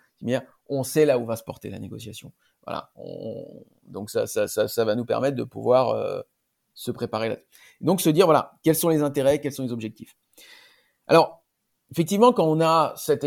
on 0.68 0.84
sait 0.84 1.06
là 1.06 1.18
où 1.18 1.26
va 1.26 1.36
se 1.36 1.44
porter 1.44 1.70
la 1.70 1.80
négociation. 1.80 2.32
Voilà, 2.66 2.92
donc 3.84 4.10
ça, 4.10 4.28
ça, 4.28 4.48
ça, 4.48 4.86
va 4.86 4.96
nous 4.96 5.06
permettre 5.06 5.36
de 5.36 5.44
pouvoir 5.44 5.90
euh, 5.90 6.22
se 6.74 6.92
préparer 6.92 7.30
là. 7.30 7.38
Donc 7.82 8.02
se 8.02 8.10
dire 8.10 8.26
voilà, 8.26 8.54
quels 8.64 8.76
sont 8.76 8.90
les 8.90 9.02
intérêts, 9.02 9.40
quels 9.42 9.54
sont 9.54 9.64
les 9.64 9.72
objectifs. 9.72 10.16
Alors, 11.08 11.44
effectivement, 11.92 12.34
quand 12.34 12.46
on 12.46 12.62
a 12.62 12.94
cette 12.96 13.26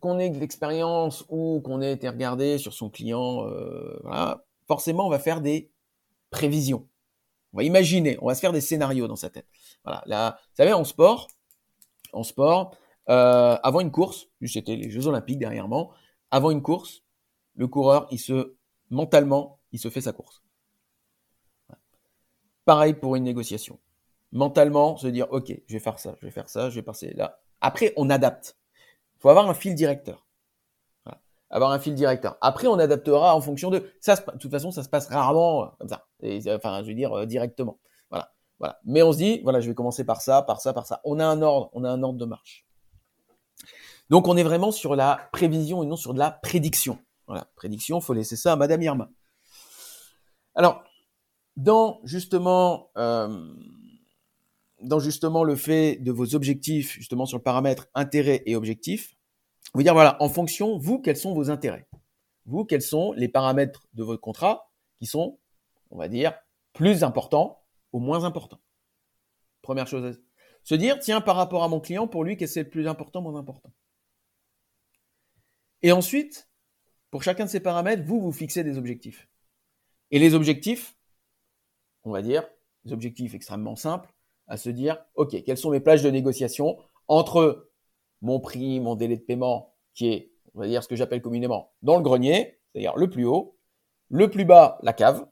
qu'on 0.00 0.18
ait 0.18 0.30
de 0.30 0.38
l'expérience 0.38 1.24
ou 1.28 1.60
qu'on 1.64 1.80
ait 1.80 1.92
été 1.92 2.08
regardé 2.08 2.58
sur 2.58 2.72
son 2.72 2.90
client, 2.90 3.44
euh, 3.46 3.98
voilà, 4.02 4.44
forcément, 4.68 5.06
on 5.06 5.10
va 5.10 5.18
faire 5.18 5.40
des 5.40 5.72
prévisions. 6.30 6.88
On 7.52 7.58
va 7.58 7.64
imaginer, 7.64 8.16
on 8.20 8.26
va 8.26 8.34
se 8.34 8.40
faire 8.40 8.52
des 8.52 8.60
scénarios 8.60 9.08
dans 9.08 9.16
sa 9.16 9.30
tête. 9.30 9.46
Voilà, 9.84 10.02
là, 10.06 10.38
vous 10.40 10.56
savez, 10.56 10.72
en 10.72 10.84
sport, 10.84 11.28
en 12.12 12.22
sport, 12.22 12.76
euh, 13.08 13.56
avant 13.62 13.80
une 13.80 13.90
course, 13.90 14.28
c'était 14.46 14.76
les 14.76 14.90
Jeux 14.90 15.06
Olympiques 15.06 15.38
dernièrement, 15.38 15.92
avant 16.30 16.50
une 16.50 16.62
course, 16.62 17.02
le 17.54 17.68
coureur, 17.68 18.06
il 18.10 18.18
se 18.18 18.54
mentalement, 18.90 19.60
il 19.72 19.78
se 19.78 19.90
fait 19.90 20.00
sa 20.00 20.12
course. 20.12 20.43
Pareil 22.64 22.94
pour 22.94 23.16
une 23.16 23.24
négociation. 23.24 23.78
Mentalement, 24.32 24.96
se 24.96 25.06
dire, 25.06 25.28
OK, 25.30 25.52
je 25.66 25.72
vais 25.72 25.80
faire 25.80 25.98
ça, 25.98 26.16
je 26.20 26.26
vais 26.26 26.32
faire 26.32 26.48
ça, 26.48 26.70
je 26.70 26.74
vais 26.74 26.82
passer 26.82 27.12
là. 27.14 27.40
Après, 27.60 27.92
on 27.96 28.10
adapte. 28.10 28.56
Il 29.16 29.20
faut 29.20 29.28
avoir 29.28 29.48
un 29.48 29.54
fil 29.54 29.74
directeur. 29.74 30.24
Avoir 31.50 31.70
un 31.70 31.78
fil 31.78 31.94
directeur. 31.94 32.36
Après, 32.40 32.66
on 32.66 32.80
adaptera 32.80 33.36
en 33.36 33.40
fonction 33.40 33.70
de... 33.70 33.88
Ça, 34.00 34.16
de 34.16 34.38
toute 34.38 34.50
façon, 34.50 34.72
ça 34.72 34.82
se 34.82 34.88
passe 34.88 35.06
rarement 35.06 35.62
euh, 35.62 35.66
comme 35.78 35.88
ça. 35.88 36.06
enfin, 36.56 36.82
je 36.82 36.88
veux 36.88 36.94
dire, 36.94 37.12
euh, 37.12 37.26
directement. 37.26 37.78
Voilà. 38.10 38.32
Voilà. 38.58 38.80
Mais 38.84 39.02
on 39.02 39.12
se 39.12 39.18
dit, 39.18 39.40
voilà, 39.44 39.60
je 39.60 39.68
vais 39.68 39.74
commencer 39.74 40.04
par 40.04 40.20
ça, 40.20 40.42
par 40.42 40.60
ça, 40.60 40.72
par 40.72 40.84
ça. 40.84 41.00
On 41.04 41.20
a 41.20 41.24
un 41.24 41.42
ordre, 41.42 41.70
on 41.72 41.84
a 41.84 41.90
un 41.90 42.02
ordre 42.02 42.18
de 42.18 42.24
marche. 42.24 42.66
Donc, 44.10 44.26
on 44.26 44.36
est 44.36 44.42
vraiment 44.42 44.72
sur 44.72 44.96
la 44.96 45.28
prévision 45.32 45.84
et 45.84 45.86
non 45.86 45.94
sur 45.94 46.12
de 46.12 46.18
la 46.18 46.32
prédiction. 46.32 46.98
Voilà. 47.28 47.46
Prédiction, 47.54 48.00
faut 48.00 48.14
laisser 48.14 48.34
ça 48.36 48.54
à 48.54 48.56
Madame 48.56 48.82
Irma. 48.82 49.08
Alors, 50.56 50.82
dans 51.56 52.00
justement, 52.04 52.90
euh, 52.96 53.54
dans 54.80 54.98
justement 54.98 55.44
le 55.44 55.56
fait 55.56 55.96
de 55.96 56.12
vos 56.12 56.34
objectifs, 56.34 56.92
justement 56.92 57.26
sur 57.26 57.38
le 57.38 57.42
paramètre 57.42 57.88
intérêt 57.94 58.42
et 58.46 58.56
objectif, 58.56 59.14
vous 59.74 59.82
dire 59.82 59.94
voilà, 59.94 60.16
en 60.20 60.28
fonction, 60.28 60.78
vous, 60.78 61.00
quels 61.00 61.16
sont 61.16 61.34
vos 61.34 61.50
intérêts. 61.50 61.86
Vous, 62.46 62.64
quels 62.64 62.82
sont 62.82 63.12
les 63.12 63.28
paramètres 63.28 63.86
de 63.94 64.04
votre 64.04 64.20
contrat 64.20 64.70
qui 64.98 65.06
sont, 65.06 65.38
on 65.90 65.98
va 65.98 66.08
dire, 66.08 66.34
plus 66.72 67.02
importants 67.02 67.62
ou 67.92 68.00
moins 68.00 68.24
importants. 68.24 68.60
Première 69.62 69.86
chose, 69.86 70.20
se 70.62 70.74
dire, 70.74 70.98
tiens, 70.98 71.20
par 71.20 71.36
rapport 71.36 71.62
à 71.62 71.68
mon 71.68 71.80
client, 71.80 72.06
pour 72.06 72.24
lui, 72.24 72.36
qu'est-ce 72.36 72.54
qui 72.54 72.58
est 72.58 72.64
le 72.64 72.70
plus 72.70 72.86
important, 72.86 73.22
moins 73.22 73.36
important? 73.36 73.72
Et 75.82 75.92
ensuite, 75.92 76.48
pour 77.10 77.22
chacun 77.22 77.44
de 77.44 77.50
ces 77.50 77.60
paramètres, 77.60 78.02
vous, 78.04 78.20
vous 78.20 78.32
fixez 78.32 78.64
des 78.64 78.78
objectifs. 78.78 79.28
Et 80.10 80.18
les 80.18 80.34
objectifs, 80.34 80.96
on 82.04 82.10
va 82.10 82.22
dire, 82.22 82.46
des 82.84 82.92
objectifs 82.92 83.34
extrêmement 83.34 83.76
simples, 83.76 84.12
à 84.46 84.56
se 84.56 84.70
dire, 84.70 84.98
OK, 85.14 85.42
quelles 85.42 85.58
sont 85.58 85.70
mes 85.70 85.80
plages 85.80 86.02
de 86.02 86.10
négociation 86.10 86.78
entre 87.08 87.70
mon 88.20 88.40
prix, 88.40 88.80
mon 88.80 88.94
délai 88.94 89.16
de 89.16 89.22
paiement, 89.22 89.74
qui 89.94 90.08
est, 90.08 90.32
on 90.54 90.60
va 90.60 90.66
dire, 90.66 90.82
ce 90.82 90.88
que 90.88 90.96
j'appelle 90.96 91.22
communément 91.22 91.72
dans 91.82 91.96
le 91.96 92.02
grenier, 92.02 92.58
c'est-à-dire 92.72 92.96
le 92.96 93.08
plus 93.08 93.24
haut, 93.24 93.56
le 94.08 94.30
plus 94.30 94.44
bas, 94.44 94.78
la 94.82 94.92
cave, 94.92 95.26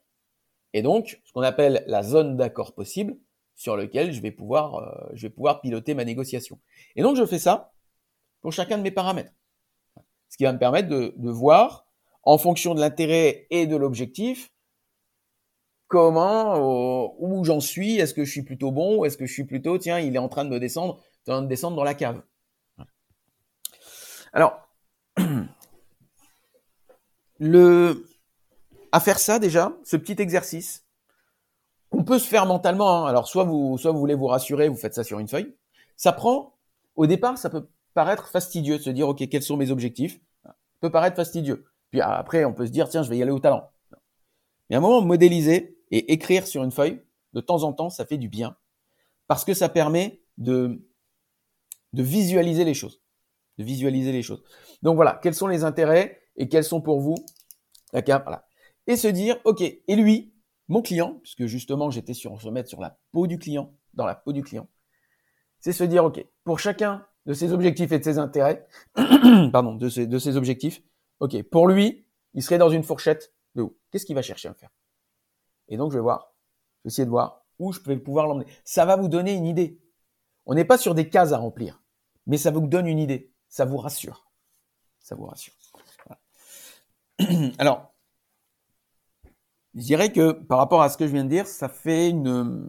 et 0.72 0.82
donc 0.82 1.20
ce 1.24 1.32
qu'on 1.32 1.42
appelle 1.42 1.84
la 1.86 2.02
zone 2.02 2.36
d'accord 2.36 2.74
possible, 2.74 3.16
sur 3.54 3.76
lequel 3.76 4.12
je 4.12 4.20
vais 4.20 4.30
pouvoir, 4.30 4.76
euh, 4.76 5.10
je 5.12 5.26
vais 5.26 5.30
pouvoir 5.30 5.60
piloter 5.60 5.94
ma 5.94 6.04
négociation. 6.04 6.58
Et 6.96 7.02
donc 7.02 7.16
je 7.16 7.26
fais 7.26 7.38
ça 7.38 7.72
pour 8.40 8.52
chacun 8.52 8.78
de 8.78 8.82
mes 8.82 8.90
paramètres. 8.90 9.32
Ce 10.28 10.36
qui 10.38 10.44
va 10.44 10.52
me 10.52 10.58
permettre 10.58 10.88
de, 10.88 11.14
de 11.16 11.30
voir, 11.30 11.86
en 12.22 12.38
fonction 12.38 12.74
de 12.74 12.80
l'intérêt 12.80 13.46
et 13.50 13.66
de 13.66 13.76
l'objectif, 13.76 14.50
comment, 15.92 16.54
euh, 16.54 17.08
où 17.18 17.44
j'en 17.44 17.60
suis, 17.60 17.98
est-ce 17.98 18.14
que 18.14 18.24
je 18.24 18.30
suis 18.30 18.40
plutôt 18.40 18.70
bon, 18.70 18.96
ou 18.96 19.04
est-ce 19.04 19.18
que 19.18 19.26
je 19.26 19.32
suis 19.32 19.44
plutôt, 19.44 19.76
tiens, 19.76 19.98
il 19.98 20.16
est 20.16 20.18
en 20.18 20.30
train 20.30 20.46
de 20.46 20.48
me 20.48 20.58
descendre, 20.58 21.02
de 21.26 21.44
descendre 21.44 21.76
dans 21.76 21.84
la 21.84 21.92
cave. 21.92 22.22
Alors, 24.32 24.66
le, 27.38 28.06
à 28.90 29.00
faire 29.00 29.18
ça 29.18 29.38
déjà, 29.38 29.76
ce 29.84 29.98
petit 29.98 30.16
exercice, 30.22 30.86
qu'on 31.90 32.04
peut 32.04 32.18
se 32.18 32.26
faire 32.26 32.46
mentalement. 32.46 33.04
Hein. 33.04 33.10
Alors, 33.10 33.28
soit 33.28 33.44
vous, 33.44 33.76
soit 33.76 33.92
vous 33.92 33.98
voulez 33.98 34.14
vous 34.14 34.28
rassurer, 34.28 34.70
vous 34.70 34.76
faites 34.76 34.94
ça 34.94 35.04
sur 35.04 35.18
une 35.18 35.28
feuille. 35.28 35.54
Ça 35.98 36.12
prend, 36.12 36.56
au 36.96 37.06
départ, 37.06 37.36
ça 37.36 37.50
peut 37.50 37.68
paraître 37.92 38.28
fastidieux 38.28 38.78
de 38.78 38.82
se 38.82 38.88
dire, 38.88 39.10
OK, 39.10 39.28
quels 39.28 39.42
sont 39.42 39.58
mes 39.58 39.70
objectifs? 39.70 40.18
Ça 40.42 40.54
peut 40.80 40.90
paraître 40.90 41.16
fastidieux. 41.16 41.66
Puis 41.90 42.00
après, 42.00 42.46
on 42.46 42.54
peut 42.54 42.64
se 42.64 42.72
dire, 42.72 42.88
tiens, 42.88 43.02
je 43.02 43.10
vais 43.10 43.18
y 43.18 43.22
aller 43.22 43.30
au 43.30 43.40
talent. 43.40 43.70
Mais 44.70 44.76
à 44.76 44.78
un 44.78 44.80
moment, 44.80 45.02
modéliser 45.02 45.76
et 45.92 46.12
écrire 46.12 46.46
sur 46.46 46.64
une 46.64 46.72
feuille, 46.72 47.00
de 47.34 47.40
temps 47.40 47.62
en 47.62 47.72
temps, 47.72 47.90
ça 47.90 48.04
fait 48.04 48.18
du 48.18 48.28
bien. 48.28 48.56
Parce 49.28 49.44
que 49.44 49.54
ça 49.54 49.68
permet 49.68 50.20
de, 50.38 50.84
de 51.92 52.02
visualiser 52.02 52.64
les 52.64 52.74
choses. 52.74 53.00
De 53.58 53.64
visualiser 53.64 54.10
les 54.10 54.22
choses. 54.22 54.42
Donc 54.82 54.96
voilà, 54.96 55.20
quels 55.22 55.34
sont 55.34 55.46
les 55.46 55.62
intérêts 55.62 56.20
et 56.36 56.48
quels 56.48 56.64
sont 56.64 56.80
pour 56.80 57.00
vous? 57.00 57.14
D'accord 57.92 58.22
Voilà. 58.24 58.46
Et 58.86 58.96
se 58.96 59.06
dire, 59.06 59.38
OK, 59.44 59.60
et 59.60 59.96
lui, 59.96 60.34
mon 60.68 60.82
client, 60.82 61.20
puisque 61.22 61.46
justement 61.46 61.90
j'étais 61.90 62.14
sur 62.14 62.40
se 62.40 62.48
mettre 62.48 62.68
sur 62.68 62.80
la 62.80 62.98
peau 63.12 63.26
du 63.26 63.38
client, 63.38 63.72
dans 63.94 64.06
la 64.06 64.14
peau 64.14 64.32
du 64.32 64.42
client, 64.42 64.68
c'est 65.60 65.72
se 65.72 65.84
dire, 65.84 66.04
OK, 66.04 66.24
pour 66.42 66.58
chacun 66.58 67.06
de 67.26 67.34
ses 67.34 67.52
objectifs 67.52 67.92
et 67.92 67.98
de 67.98 68.04
ses 68.04 68.18
intérêts, 68.18 68.66
pardon, 69.52 69.74
de 69.76 69.88
ses, 69.88 70.06
de 70.06 70.18
ses 70.18 70.36
objectifs, 70.36 70.82
OK, 71.20 71.40
pour 71.44 71.68
lui, 71.68 72.06
il 72.34 72.42
serait 72.42 72.58
dans 72.58 72.70
une 72.70 72.82
fourchette 72.82 73.32
de 73.54 73.62
où? 73.62 73.76
Qu'est-ce 73.90 74.06
qu'il 74.06 74.14
va 74.14 74.22
chercher 74.22 74.48
à 74.48 74.54
faire? 74.54 74.70
Et 75.68 75.76
donc 75.76 75.92
je 75.92 75.98
vais 75.98 76.02
voir, 76.02 76.34
je 76.78 76.88
vais 76.88 76.92
essayer 76.92 77.04
de 77.04 77.10
voir 77.10 77.44
où 77.58 77.72
je 77.72 77.80
peux 77.80 77.98
pouvoir 77.98 78.26
l'emmener. 78.26 78.46
Ça 78.64 78.84
va 78.84 78.96
vous 78.96 79.08
donner 79.08 79.34
une 79.34 79.46
idée. 79.46 79.80
On 80.46 80.54
n'est 80.54 80.64
pas 80.64 80.78
sur 80.78 80.94
des 80.94 81.08
cases 81.08 81.32
à 81.32 81.38
remplir, 81.38 81.82
mais 82.26 82.36
ça 82.36 82.50
vous 82.50 82.66
donne 82.66 82.86
une 82.86 82.98
idée, 82.98 83.32
ça 83.48 83.64
vous 83.64 83.76
rassure. 83.76 84.30
Ça 84.98 85.14
vous 85.14 85.26
rassure. 85.26 85.54
Alors, 87.58 87.92
je 89.74 89.82
dirais 89.82 90.12
que 90.12 90.32
par 90.32 90.58
rapport 90.58 90.82
à 90.82 90.88
ce 90.88 90.96
que 90.96 91.06
je 91.06 91.12
viens 91.12 91.24
de 91.24 91.30
dire, 91.30 91.46
ça 91.46 91.68
fait 91.68 92.10
une, 92.10 92.68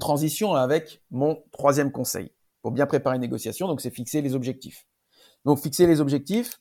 transition 0.00 0.54
avec 0.54 1.02
mon 1.10 1.42
troisième 1.52 1.92
conseil 1.92 2.32
pour 2.62 2.70
bien 2.70 2.86
préparer 2.86 3.16
une 3.16 3.22
négociation. 3.22 3.66
Donc, 3.68 3.80
c'est 3.80 3.90
fixer 3.90 4.22
les 4.22 4.34
objectifs. 4.34 4.86
Donc, 5.44 5.58
fixer 5.58 5.86
les 5.86 6.00
objectifs. 6.00 6.58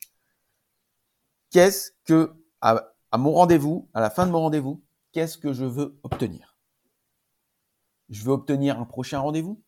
Qu'est-ce 1.52 1.92
que, 2.06 2.34
à 2.62 3.18
mon 3.18 3.32
rendez-vous, 3.32 3.90
à 3.94 4.02
la 4.02 4.10
fin 4.10 4.26
de 4.26 4.32
mon 4.32 4.40
rendez-vous, 4.40 4.82
qu'est-ce 5.12 5.38
que 5.38 5.54
je 5.54 5.66
veux 5.66 6.00
obtenir? 6.04 6.58
Je 8.10 8.24
veux 8.24 8.32
obtenir 8.32 8.80
un 8.80 8.86
prochain 8.86 9.20
rendez-vous? 9.20 9.62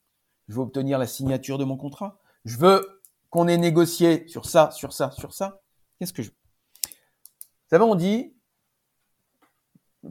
Je 0.47 0.56
veux 0.56 0.62
obtenir 0.62 0.99
la 0.99 1.08
signature 1.08 1.58
de 1.58 1.63
mon 1.63 1.77
contrat? 1.77 2.19
Je 2.45 2.58
veux 2.58 3.01
qu'on 3.29 3.47
ait 3.47 3.58
négocié 3.58 4.27
sur 4.27 4.45
ça, 4.45 4.71
sur 4.71 4.93
ça, 4.93 5.12
sur 5.12 5.34
ça? 5.34 5.62
Qu'est-ce 5.97 6.13
que 6.13 6.21
je 6.21 6.29
veux? 6.29 6.38
Vous 6.86 7.69
savez, 7.69 7.84
on 7.84 7.95
dit, 7.95 8.36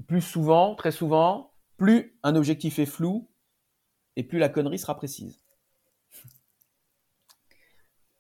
plus 0.06 0.22
souvent, 0.22 0.74
très 0.74 0.92
souvent, 0.92 1.52
plus 1.76 2.18
un 2.22 2.34
objectif 2.34 2.78
est 2.78 2.86
flou 2.86 3.28
et 4.16 4.24
plus 4.24 4.38
la 4.38 4.48
connerie 4.48 4.78
sera 4.78 4.96
précise. 4.96 5.42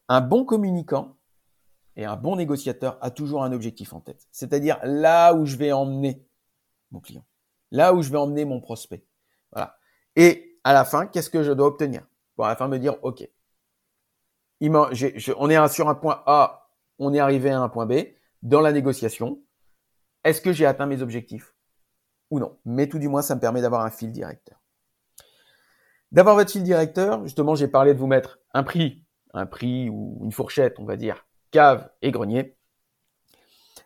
Un 0.08 0.20
bon 0.20 0.44
communicant 0.44 1.16
et 1.96 2.04
un 2.04 2.16
bon 2.16 2.36
négociateur 2.36 2.98
a 3.00 3.10
toujours 3.10 3.44
un 3.44 3.52
objectif 3.52 3.92
en 3.92 4.00
tête, 4.00 4.28
c'est-à-dire 4.30 4.78
là 4.84 5.32
où 5.32 5.46
je 5.46 5.56
vais 5.56 5.72
emmener 5.72 6.26
mon 6.92 7.00
client, 7.00 7.24
là 7.70 7.92
où 7.92 8.02
je 8.02 8.10
vais 8.10 8.18
emmener 8.18 8.44
mon 8.44 8.60
prospect. 8.60 9.04
Voilà. 9.50 9.76
Et 10.14 10.58
à 10.62 10.72
la 10.72 10.84
fin, 10.84 11.06
qu'est-ce 11.06 11.30
que 11.30 11.42
je 11.42 11.52
dois 11.52 11.66
obtenir? 11.66 12.06
Pour 12.36 12.46
à 12.46 12.48
la 12.48 12.56
fin 12.56 12.68
me 12.68 12.78
dire, 12.78 13.02
OK, 13.02 13.28
on 14.60 15.50
est 15.50 15.68
sur 15.68 15.88
un 15.88 15.94
point 15.94 16.22
A, 16.26 16.70
on 16.98 17.12
est 17.12 17.18
arrivé 17.18 17.50
à 17.50 17.60
un 17.60 17.68
point 17.68 17.86
B. 17.86 17.94
Dans 18.42 18.60
la 18.60 18.72
négociation, 18.72 19.42
est-ce 20.24 20.40
que 20.40 20.52
j'ai 20.52 20.66
atteint 20.66 20.86
mes 20.86 21.02
objectifs? 21.02 21.54
Ou 22.30 22.38
non. 22.38 22.58
Mais 22.64 22.88
tout 22.88 22.98
du 22.98 23.08
moins, 23.08 23.22
ça 23.22 23.34
me 23.34 23.40
permet 23.40 23.60
d'avoir 23.60 23.82
un 23.82 23.90
fil 23.90 24.12
directeur. 24.12 24.60
D'avoir 26.12 26.36
votre 26.36 26.50
fil 26.50 26.62
directeur, 26.62 27.22
justement, 27.24 27.54
j'ai 27.54 27.68
parlé 27.68 27.94
de 27.94 27.98
vous 27.98 28.06
mettre 28.06 28.38
un 28.54 28.62
prix, 28.62 29.04
un 29.32 29.46
prix 29.46 29.88
ou 29.90 30.20
une 30.22 30.32
fourchette, 30.32 30.78
on 30.78 30.84
va 30.84 30.96
dire, 30.96 31.26
cave 31.50 31.90
et 32.02 32.10
grenier. 32.10 32.56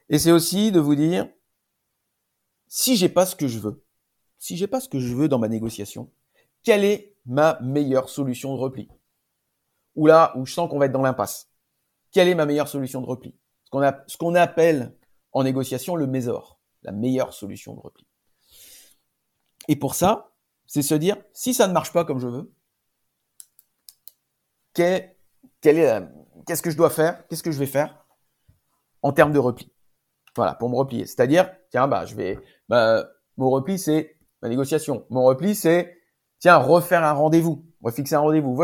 Et 0.08 0.18
c'est 0.18 0.32
aussi 0.32 0.72
de 0.72 0.80
vous 0.80 0.94
dire, 0.94 1.28
si 2.68 2.96
j'ai 2.96 3.08
pas 3.08 3.26
ce 3.26 3.36
que 3.36 3.48
je 3.48 3.58
veux, 3.58 3.84
si 4.38 4.56
j'ai 4.56 4.66
pas 4.66 4.80
ce 4.80 4.88
que 4.88 5.00
je 5.00 5.14
veux 5.14 5.28
dans 5.28 5.38
ma 5.38 5.48
négociation, 5.48 6.10
quelle 6.62 6.84
est 6.84 7.16
ma 7.26 7.58
meilleure 7.60 8.08
solution 8.08 8.54
de 8.54 8.60
repli? 8.60 8.88
Ou 9.94 10.06
là 10.06 10.32
où 10.36 10.44
je 10.46 10.52
sens 10.52 10.68
qu'on 10.68 10.78
va 10.78 10.86
être 10.86 10.92
dans 10.92 11.02
l'impasse. 11.02 11.50
Quelle 12.12 12.28
est 12.28 12.34
ma 12.34 12.46
meilleure 12.46 12.68
solution 12.68 13.00
de 13.00 13.06
repli? 13.06 13.34
Ce 13.72 14.16
qu'on 14.16 14.34
appelle 14.34 14.96
en 15.32 15.44
négociation 15.44 15.96
le 15.96 16.06
mésor, 16.06 16.60
la 16.82 16.92
meilleure 16.92 17.34
solution 17.34 17.74
de 17.74 17.80
repli. 17.80 18.06
Et 19.68 19.76
pour 19.76 19.94
ça, 19.94 20.32
c'est 20.66 20.82
se 20.82 20.94
dire, 20.94 21.16
si 21.32 21.54
ça 21.54 21.66
ne 21.68 21.72
marche 21.72 21.92
pas 21.92 22.04
comme 22.04 22.18
je 22.18 22.28
veux, 22.28 22.52
qu'est, 24.72 25.18
qu'est-ce 25.60 26.62
que 26.62 26.70
je 26.70 26.76
dois 26.76 26.90
faire? 26.90 27.26
Qu'est-ce 27.28 27.42
que 27.42 27.50
je 27.50 27.58
vais 27.58 27.66
faire 27.66 28.06
en 29.02 29.12
termes 29.12 29.32
de 29.32 29.38
repli? 29.38 29.72
Voilà, 30.36 30.54
pour 30.54 30.68
me 30.68 30.76
replier. 30.76 31.06
C'est-à-dire, 31.06 31.50
tiens, 31.70 31.88
bah, 31.88 32.04
je 32.04 32.14
vais, 32.14 32.38
bah, 32.68 33.08
mon 33.36 33.50
repli, 33.50 33.78
c'est 33.78 34.16
ma 34.42 34.48
négociation. 34.48 35.06
Mon 35.10 35.24
repli, 35.24 35.54
c'est, 35.54 35.98
tiens, 36.38 36.56
refaire 36.56 37.02
un 37.04 37.12
rendez-vous, 37.12 37.64
refixer 37.82 38.14
un 38.14 38.20
rendez-vous. 38.20 38.60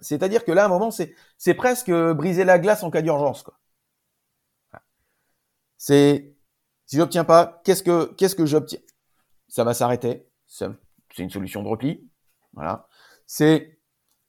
C'est-à-dire 0.00 0.44
que 0.44 0.52
là, 0.52 0.62
à 0.62 0.66
un 0.66 0.68
moment, 0.68 0.90
c'est, 0.90 1.14
c'est 1.36 1.54
presque 1.54 1.90
briser 1.90 2.44
la 2.44 2.58
glace 2.58 2.82
en 2.82 2.90
cas 2.90 3.02
d'urgence, 3.02 3.42
quoi. 3.42 3.58
C'est, 5.78 6.34
si 6.86 6.96
j'obtiens 6.96 7.24
pas, 7.24 7.60
qu'est-ce 7.64 7.82
que, 7.82 8.06
qu'est-ce 8.14 8.34
que 8.34 8.46
j'obtiens? 8.46 8.80
Ça 9.48 9.62
va 9.62 9.74
s'arrêter 9.74 10.30
c'est 10.46 11.22
une 11.22 11.30
solution 11.30 11.62
de 11.62 11.68
repli. 11.68 12.08
Voilà. 12.52 12.86
C'est, 13.26 13.80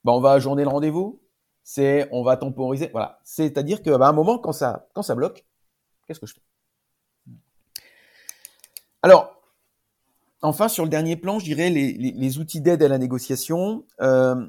bah, 0.04 0.12
on 0.12 0.20
va 0.20 0.32
ajourner 0.32 0.62
le 0.62 0.68
rendez-vous. 0.68 1.22
C'est, 1.62 2.08
on 2.12 2.22
va 2.22 2.36
temporiser. 2.36 2.88
Voilà. 2.92 3.20
C'est-à-dire 3.24 3.82
que, 3.82 3.96
bah, 3.96 4.08
un 4.08 4.12
moment, 4.12 4.38
quand 4.38 4.52
ça, 4.52 4.88
quand 4.94 5.02
ça 5.02 5.14
bloque, 5.14 5.46
qu'est-ce 6.06 6.20
que 6.20 6.26
je 6.26 6.34
fais? 6.34 6.47
Alors, 9.02 9.40
enfin, 10.42 10.68
sur 10.68 10.84
le 10.84 10.90
dernier 10.90 11.16
plan, 11.16 11.38
je 11.38 11.44
dirais 11.44 11.70
les, 11.70 12.38
outils 12.38 12.60
d'aide 12.60 12.82
à 12.82 12.88
la 12.88 12.98
négociation. 12.98 13.84
Euh, 14.00 14.46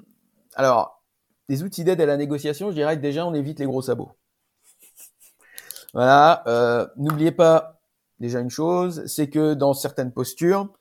alors, 0.55 1.03
les 1.47 1.63
outils 1.63 1.83
d'aide 1.83 2.01
à 2.01 2.05
la 2.05 2.17
négociation, 2.17 2.69
je 2.69 2.75
dirais 2.75 2.97
que 2.97 3.01
déjà, 3.01 3.25
on 3.25 3.33
évite 3.33 3.59
les 3.59 3.65
gros 3.65 3.81
sabots. 3.81 4.11
Voilà. 5.93 6.43
Euh, 6.47 6.87
N'oubliez 6.97 7.31
pas 7.31 7.81
déjà 8.19 8.39
une 8.39 8.49
chose, 8.49 9.05
c'est 9.05 9.29
que 9.29 9.53
dans 9.53 9.73
certaines 9.73 10.11
postures, 10.11 10.73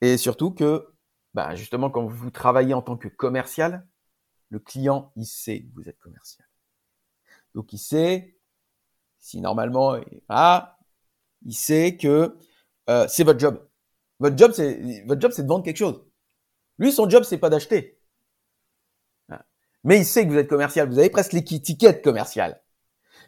et 0.00 0.16
surtout 0.16 0.50
que, 0.50 0.88
bah 1.32 1.54
justement, 1.54 1.90
quand 1.90 2.06
vous 2.06 2.30
travaillez 2.30 2.74
en 2.74 2.82
tant 2.82 2.96
que 2.96 3.08
commercial, 3.08 3.86
le 4.50 4.58
client, 4.58 5.12
il 5.16 5.26
sait 5.26 5.62
que 5.62 5.74
vous 5.74 5.88
êtes 5.88 5.98
commercial. 5.98 6.46
Donc, 7.54 7.72
il 7.72 7.78
sait, 7.78 8.36
si 9.20 9.40
normalement, 9.40 9.96
ah, 10.28 10.78
il 11.44 11.54
sait 11.54 11.96
que 11.96 12.36
euh, 12.90 13.06
c'est 13.08 13.24
votre 13.24 13.40
job. 13.40 13.66
Votre 14.20 14.36
job, 14.36 14.52
c'est 14.52 15.04
votre 15.06 15.20
job, 15.20 15.32
c'est 15.32 15.42
de 15.42 15.48
vendre 15.48 15.64
quelque 15.64 15.76
chose. 15.76 16.04
Lui, 16.78 16.92
son 16.92 17.08
job, 17.08 17.24
c'est 17.24 17.38
pas 17.38 17.50
d'acheter. 17.50 17.98
Mais 19.84 19.98
il 19.98 20.04
sait 20.06 20.24
que 20.24 20.30
vous 20.30 20.38
êtes 20.38 20.48
commercial. 20.48 20.88
Vous 20.88 20.98
avez 20.98 21.10
presque 21.10 21.34
l'étiquette 21.34 22.02
commerciale. 22.02 22.60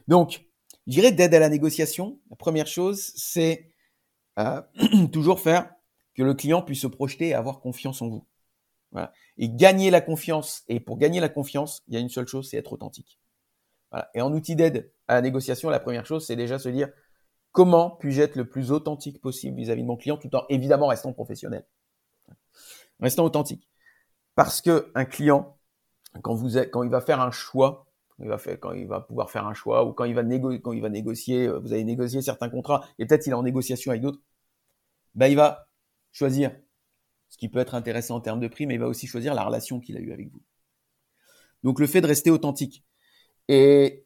Donc, 0.08 0.46
je 0.86 0.92
dirais 0.92 1.12
d'aide 1.12 1.34
à 1.34 1.38
la 1.38 1.50
négociation. 1.50 2.18
La 2.30 2.36
première 2.36 2.66
chose, 2.66 3.12
c'est 3.14 3.70
euh, 4.38 4.62
toujours 5.12 5.38
faire 5.38 5.70
que 6.14 6.22
le 6.22 6.32
client 6.32 6.62
puisse 6.62 6.80
se 6.80 6.86
projeter 6.86 7.28
et 7.28 7.34
avoir 7.34 7.60
confiance 7.60 8.00
en 8.00 8.08
vous. 8.08 8.26
Voilà. 8.90 9.12
Et 9.36 9.50
gagner 9.50 9.90
la 9.90 10.00
confiance. 10.00 10.64
Et 10.68 10.80
pour 10.80 10.96
gagner 10.96 11.20
la 11.20 11.28
confiance, 11.28 11.82
il 11.88 11.94
y 11.94 11.96
a 11.98 12.00
une 12.00 12.08
seule 12.08 12.26
chose, 12.26 12.48
c'est 12.48 12.56
être 12.56 12.72
authentique. 12.72 13.20
Voilà. 13.90 14.10
Et 14.14 14.22
en 14.22 14.32
outil 14.32 14.56
d'aide 14.56 14.90
à 15.08 15.14
la 15.14 15.20
négociation, 15.20 15.68
la 15.68 15.80
première 15.80 16.06
chose, 16.06 16.26
c'est 16.26 16.36
déjà 16.36 16.58
se 16.58 16.70
dire 16.70 16.88
comment 17.56 17.88
puis-je 17.88 18.20
être 18.20 18.36
le 18.36 18.46
plus 18.46 18.70
authentique 18.70 19.18
possible 19.18 19.56
vis-à-vis 19.56 19.80
de 19.80 19.86
mon 19.86 19.96
client, 19.96 20.18
tout 20.18 20.36
en 20.36 20.44
évidemment 20.50 20.88
restant 20.88 21.14
professionnel, 21.14 21.66
restant 23.00 23.24
authentique. 23.24 23.66
Parce 24.34 24.60
que 24.60 24.92
un 24.94 25.06
client, 25.06 25.58
quand 26.22 26.36
il 26.82 26.90
va 26.90 27.00
faire 27.00 27.22
un 27.22 27.30
choix, 27.30 27.86
quand 28.60 28.72
il 28.72 28.86
va 28.86 29.00
pouvoir 29.00 29.30
faire 29.30 29.46
un 29.46 29.54
choix 29.54 29.86
ou 29.86 29.94
quand 29.94 30.04
il 30.04 30.14
va 30.14 30.22
négocier, 30.22 30.60
quand 30.60 30.72
il 30.72 30.82
va 30.82 30.90
négocier, 30.90 31.46
euh, 31.46 31.58
vous 31.58 31.72
allez 31.72 31.84
négocier 31.84 32.20
certains 32.20 32.50
contrats 32.50 32.86
et 32.98 33.06
peut-être 33.06 33.26
il 33.26 33.30
est 33.30 33.34
en 33.34 33.42
négociation 33.42 33.90
avec 33.90 34.02
d'autres, 34.02 34.20
ben 35.14 35.28
il 35.28 35.36
va 35.36 35.70
choisir 36.12 36.54
ce 37.30 37.38
qui 37.38 37.48
peut 37.48 37.58
être 37.58 37.74
intéressant 37.74 38.16
en 38.16 38.20
termes 38.20 38.40
de 38.40 38.48
prix, 38.48 38.66
mais 38.66 38.74
il 38.74 38.80
va 38.80 38.86
aussi 38.86 39.06
choisir 39.06 39.32
la 39.32 39.44
relation 39.44 39.80
qu'il 39.80 39.96
a 39.96 40.00
eue 40.00 40.12
avec 40.12 40.30
vous. 40.30 40.42
Donc 41.62 41.80
le 41.80 41.86
fait 41.86 42.02
de 42.02 42.06
rester 42.06 42.30
authentique. 42.30 42.84
Et 43.48 44.04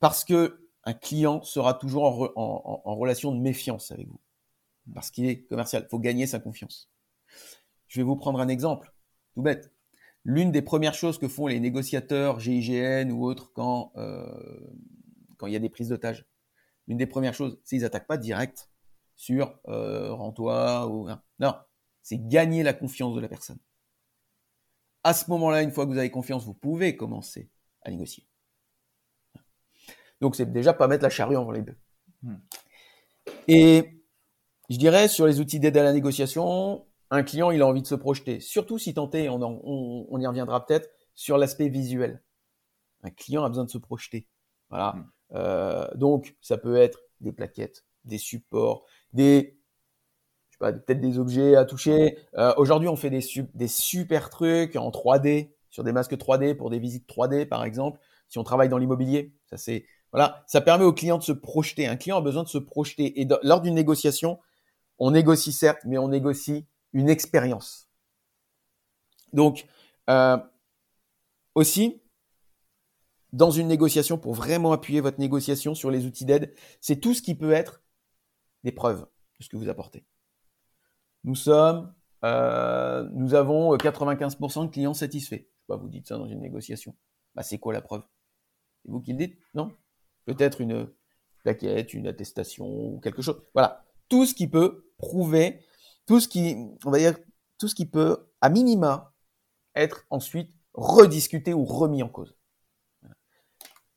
parce 0.00 0.24
que 0.24 0.67
un 0.88 0.94
client 0.94 1.42
sera 1.42 1.74
toujours 1.74 2.32
en, 2.34 2.96
relation 2.96 3.30
de 3.30 3.38
méfiance 3.38 3.90
avec 3.90 4.08
vous. 4.08 4.20
Parce 4.94 5.10
qu'il 5.10 5.26
est 5.26 5.42
commercial. 5.42 5.82
Il 5.86 5.90
faut 5.90 5.98
gagner 5.98 6.26
sa 6.26 6.38
confiance. 6.38 6.90
Je 7.88 8.00
vais 8.00 8.04
vous 8.04 8.16
prendre 8.16 8.40
un 8.40 8.48
exemple, 8.48 8.94
tout 9.34 9.42
bête. 9.42 9.70
L'une 10.24 10.50
des 10.50 10.62
premières 10.62 10.94
choses 10.94 11.18
que 11.18 11.28
font 11.28 11.46
les 11.46 11.60
négociateurs 11.60 12.40
GIGN 12.40 13.10
ou 13.10 13.26
autres 13.26 13.52
quand, 13.52 13.92
euh, 13.96 14.66
quand 15.36 15.46
il 15.46 15.52
y 15.52 15.56
a 15.56 15.58
des 15.58 15.68
prises 15.68 15.90
d'otages, 15.90 16.24
l'une 16.86 16.96
des 16.96 17.06
premières 17.06 17.34
choses, 17.34 17.60
c'est 17.64 17.76
qu'ils 17.76 17.82
n'attaquent 17.82 18.06
pas 18.06 18.16
direct 18.16 18.70
sur 19.14 19.60
euh, 19.68 20.10
rends-toi 20.14 20.86
ou 20.88 21.06
non, 21.38 21.54
c'est 22.02 22.28
gagner 22.28 22.62
la 22.62 22.72
confiance 22.72 23.14
de 23.14 23.20
la 23.20 23.28
personne. 23.28 23.58
À 25.04 25.12
ce 25.12 25.30
moment-là, 25.30 25.62
une 25.62 25.70
fois 25.70 25.84
que 25.84 25.90
vous 25.90 25.98
avez 25.98 26.10
confiance, 26.10 26.46
vous 26.46 26.54
pouvez 26.54 26.96
commencer 26.96 27.50
à 27.82 27.90
négocier. 27.90 28.26
Donc 30.20 30.36
c'est 30.36 30.52
déjà 30.52 30.72
pas 30.72 30.88
mettre 30.88 31.02
la 31.02 31.10
charrue 31.10 31.36
entre 31.36 31.52
les 31.52 31.62
deux. 31.62 31.76
Hmm. 32.22 32.36
Et 33.46 34.02
je 34.68 34.76
dirais 34.76 35.08
sur 35.08 35.26
les 35.26 35.40
outils 35.40 35.60
d'aide 35.60 35.76
à 35.76 35.82
la 35.82 35.92
négociation, 35.92 36.86
un 37.10 37.22
client 37.22 37.50
il 37.50 37.62
a 37.62 37.66
envie 37.66 37.82
de 37.82 37.86
se 37.86 37.94
projeter, 37.94 38.40
surtout 38.40 38.78
si 38.78 38.94
tenté, 38.94 39.28
on, 39.28 39.40
on, 39.40 40.20
y 40.20 40.26
reviendra 40.26 40.64
peut-être 40.64 40.90
sur 41.14 41.38
l'aspect 41.38 41.68
visuel. 41.68 42.22
Un 43.02 43.10
client 43.10 43.44
a 43.44 43.48
besoin 43.48 43.64
de 43.64 43.70
se 43.70 43.78
projeter. 43.78 44.26
Voilà. 44.70 44.92
Hmm. 44.92 45.10
Euh, 45.34 45.88
donc 45.94 46.36
ça 46.40 46.58
peut 46.58 46.76
être 46.76 47.00
des 47.20 47.32
plaquettes, 47.32 47.84
des 48.04 48.18
supports, 48.18 48.86
des 49.12 49.58
je 50.48 50.54
sais 50.54 50.58
pas, 50.58 50.72
peut-être 50.72 51.00
des 51.00 51.18
objets 51.18 51.54
à 51.54 51.64
toucher. 51.64 52.18
Euh, 52.36 52.52
aujourd'hui, 52.56 52.88
on 52.88 52.96
fait 52.96 53.10
des, 53.10 53.20
des 53.54 53.68
super 53.68 54.30
trucs 54.30 54.76
en 54.76 54.90
3D 54.90 55.52
sur 55.70 55.84
des 55.84 55.92
masques 55.92 56.16
3D 56.16 56.56
pour 56.56 56.70
des 56.70 56.78
visites 56.78 57.08
3D 57.08 57.46
par 57.46 57.64
exemple. 57.64 58.00
Si 58.28 58.38
on 58.38 58.44
travaille 58.44 58.68
dans 58.68 58.78
l'immobilier, 58.78 59.34
ça 59.46 59.56
c'est 59.56 59.84
voilà, 60.12 60.44
ça 60.46 60.60
permet 60.60 60.84
au 60.84 60.92
client 60.92 61.18
de 61.18 61.22
se 61.22 61.32
projeter. 61.32 61.86
Un 61.86 61.96
client 61.96 62.16
a 62.16 62.20
besoin 62.20 62.42
de 62.42 62.48
se 62.48 62.58
projeter. 62.58 63.20
Et 63.20 63.28
lors 63.42 63.60
d'une 63.60 63.74
négociation, 63.74 64.38
on 64.98 65.10
négocie 65.10 65.52
certes, 65.52 65.80
mais 65.84 65.98
on 65.98 66.08
négocie 66.08 66.66
une 66.92 67.08
expérience. 67.08 67.88
Donc, 69.32 69.66
euh, 70.08 70.38
aussi, 71.54 72.00
dans 73.32 73.50
une 73.50 73.68
négociation, 73.68 74.16
pour 74.16 74.34
vraiment 74.34 74.72
appuyer 74.72 75.00
votre 75.00 75.18
négociation 75.18 75.74
sur 75.74 75.90
les 75.90 76.06
outils 76.06 76.24
d'aide, 76.24 76.54
c'est 76.80 76.96
tout 76.96 77.12
ce 77.12 77.20
qui 77.20 77.34
peut 77.34 77.52
être 77.52 77.82
des 78.64 78.72
preuves 78.72 79.06
de 79.38 79.44
ce 79.44 79.48
que 79.48 79.56
vous 79.56 79.68
apportez. 79.68 80.06
Nous 81.24 81.34
sommes, 81.34 81.92
euh, 82.24 83.06
nous 83.12 83.34
avons 83.34 83.76
95% 83.76 84.64
de 84.64 84.70
clients 84.70 84.94
satisfaits. 84.94 85.34
Je 85.34 85.40
sais 85.42 85.66
pas, 85.66 85.76
vous 85.76 85.88
dites 85.88 86.06
ça 86.06 86.16
dans 86.16 86.26
une 86.26 86.40
négociation. 86.40 86.96
Bah, 87.34 87.42
c'est 87.42 87.58
quoi 87.58 87.74
la 87.74 87.82
preuve? 87.82 88.02
C'est 88.82 88.90
vous 88.90 89.00
qui 89.00 89.12
le 89.12 89.18
dites 89.18 89.38
Non? 89.54 89.70
Peut-être 90.28 90.60
une 90.60 90.90
plaquette, 91.42 91.94
une 91.94 92.06
attestation 92.06 92.66
ou 92.66 93.00
quelque 93.00 93.22
chose. 93.22 93.40
Voilà, 93.54 93.86
tout 94.10 94.26
ce 94.26 94.34
qui 94.34 94.46
peut 94.46 94.84
prouver, 94.98 95.64
tout 96.06 96.20
ce 96.20 96.28
qui, 96.28 96.54
on 96.84 96.90
va 96.90 96.98
dire, 96.98 97.16
tout 97.58 97.66
ce 97.66 97.74
qui 97.74 97.86
peut, 97.86 98.28
à 98.42 98.50
minima, 98.50 99.14
être 99.74 100.04
ensuite 100.10 100.52
rediscuté 100.74 101.54
ou 101.54 101.64
remis 101.64 102.02
en 102.02 102.10
cause. 102.10 102.36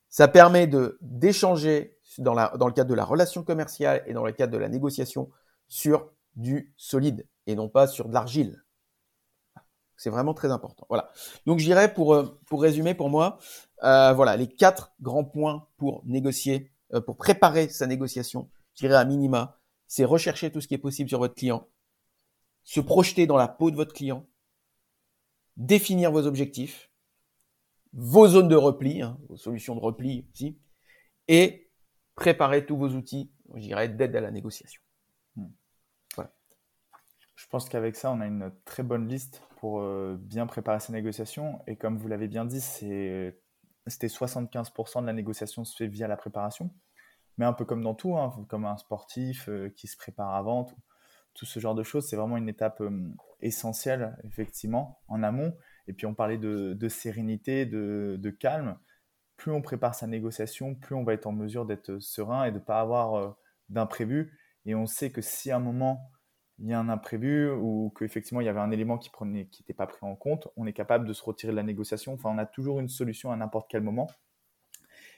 Ça 0.07 0.29
permet 0.29 0.67
de 0.67 0.97
d'échanger 1.01 1.97
dans, 2.17 2.35
dans 2.57 2.67
le 2.67 2.73
cadre 2.73 2.89
de 2.89 2.95
la 2.95 3.05
relation 3.05 3.43
commerciale 3.43 4.01
et 4.07 4.13
dans 4.13 4.25
le 4.25 4.31
cadre 4.31 4.53
de 4.53 4.57
la 4.57 4.69
négociation 4.69 5.29
sur 5.67 6.11
du 6.35 6.73
solide 6.77 7.27
et 7.45 7.55
non 7.55 7.67
pas 7.67 7.87
sur 7.87 8.07
de 8.07 8.13
l'argile. 8.13 8.63
C'est 10.01 10.09
vraiment 10.09 10.33
très 10.33 10.49
important. 10.49 10.87
Voilà. 10.89 11.11
Donc 11.45 11.59
je 11.59 11.63
dirais 11.63 11.93
pour 11.93 12.15
euh, 12.15 12.41
pour 12.47 12.63
résumer 12.63 12.95
pour 12.95 13.11
moi, 13.11 13.37
euh, 13.83 14.13
voilà 14.13 14.35
les 14.35 14.47
quatre 14.47 14.95
grands 14.99 15.23
points 15.23 15.67
pour 15.77 16.01
négocier, 16.05 16.71
euh, 16.95 17.01
pour 17.01 17.17
préparer 17.17 17.69
sa 17.69 17.85
négociation. 17.85 18.49
Je 18.73 18.87
dirais 18.87 18.95
à 18.95 19.05
minima, 19.05 19.59
c'est 19.85 20.03
rechercher 20.03 20.51
tout 20.51 20.59
ce 20.59 20.67
qui 20.67 20.73
est 20.73 20.79
possible 20.79 21.07
sur 21.07 21.19
votre 21.19 21.35
client, 21.35 21.67
se 22.63 22.79
projeter 22.79 23.27
dans 23.27 23.37
la 23.37 23.47
peau 23.47 23.69
de 23.69 23.75
votre 23.75 23.93
client, 23.93 24.25
définir 25.55 26.11
vos 26.11 26.25
objectifs, 26.25 26.89
vos 27.93 28.27
zones 28.27 28.47
de 28.47 28.55
repli, 28.55 29.03
hein, 29.03 29.19
vos 29.29 29.37
solutions 29.37 29.75
de 29.75 29.81
repli 29.81 30.25
aussi, 30.33 30.57
et 31.27 31.69
préparer 32.15 32.65
tous 32.65 32.75
vos 32.75 32.89
outils, 32.89 33.31
je 33.53 33.61
dirais, 33.61 33.87
d'aide 33.87 34.15
à 34.15 34.21
la 34.21 34.31
négociation. 34.31 34.81
Hmm. 35.35 35.51
Je 37.41 37.47
pense 37.47 37.67
qu'avec 37.67 37.95
ça, 37.95 38.11
on 38.11 38.21
a 38.21 38.27
une 38.27 38.51
très 38.65 38.83
bonne 38.83 39.07
liste 39.07 39.41
pour 39.57 39.81
euh, 39.81 40.15
bien 40.15 40.45
préparer 40.45 40.79
ces 40.79 40.93
négociations. 40.93 41.59
Et 41.65 41.75
comme 41.75 41.97
vous 41.97 42.07
l'avez 42.07 42.27
bien 42.27 42.45
dit, 42.45 42.61
c'était 42.61 43.33
75% 43.87 45.01
de 45.01 45.07
la 45.07 45.13
négociation 45.13 45.65
se 45.65 45.75
fait 45.75 45.87
via 45.87 46.07
la 46.07 46.17
préparation. 46.17 46.69
Mais 47.39 47.45
un 47.45 47.53
peu 47.53 47.65
comme 47.65 47.81
dans 47.81 47.95
tout, 47.95 48.15
hein, 48.15 48.31
comme 48.47 48.65
un 48.65 48.77
sportif 48.77 49.49
euh, 49.49 49.69
qui 49.75 49.87
se 49.87 49.97
prépare 49.97 50.35
avant, 50.35 50.65
tout, 51.33 51.47
ce 51.47 51.59
genre 51.59 51.73
de 51.73 51.81
choses, 51.81 52.07
c'est 52.07 52.15
vraiment 52.15 52.37
une 52.37 52.47
étape 52.47 52.79
euh, 52.81 53.09
essentielle, 53.39 54.15
effectivement, 54.23 55.01
en 55.07 55.23
amont. 55.23 55.57
Et 55.87 55.93
puis 55.93 56.05
on 56.05 56.13
parlait 56.13 56.37
de, 56.37 56.89
sérénité, 56.89 57.65
de, 57.65 58.17
de, 58.19 58.29
calme. 58.29 58.77
Plus 59.35 59.51
on 59.51 59.63
prépare 59.63 59.95
sa 59.95 60.05
négociation, 60.05 60.75
plus 60.75 60.93
on 60.93 61.03
va 61.03 61.13
être 61.13 61.25
en 61.25 61.31
mesure 61.31 61.65
d'être 61.65 61.97
serein 61.97 62.43
et 62.43 62.51
de 62.51 62.59
ne 62.59 62.63
pas 62.63 62.79
avoir 62.79 63.35
d'imprévu. 63.69 64.37
Et 64.67 64.75
on 64.75 64.85
sait 64.85 65.11
que 65.11 65.21
si 65.21 65.49
à 65.49 65.55
un 65.55 65.59
moment 65.59 66.11
il 66.61 66.69
y 66.69 66.73
a 66.73 66.79
un 66.79 66.89
imprévu 66.89 67.49
ou 67.49 67.91
qu'effectivement 67.97 68.39
il 68.39 68.45
y 68.45 68.49
avait 68.49 68.59
un 68.59 68.71
élément 68.71 68.97
qui 68.97 69.09
prenait, 69.09 69.47
qui 69.47 69.61
n'était 69.61 69.73
pas 69.73 69.87
pris 69.87 70.05
en 70.05 70.15
compte, 70.15 70.47
on 70.55 70.67
est 70.67 70.73
capable 70.73 71.07
de 71.07 71.13
se 71.13 71.23
retirer 71.23 71.51
de 71.51 71.57
la 71.57 71.63
négociation. 71.63 72.13
Enfin, 72.13 72.29
on 72.29 72.37
a 72.37 72.45
toujours 72.45 72.79
une 72.79 72.89
solution 72.89 73.31
à 73.31 73.35
n'importe 73.35 73.69
quel 73.69 73.81
moment. 73.81 74.07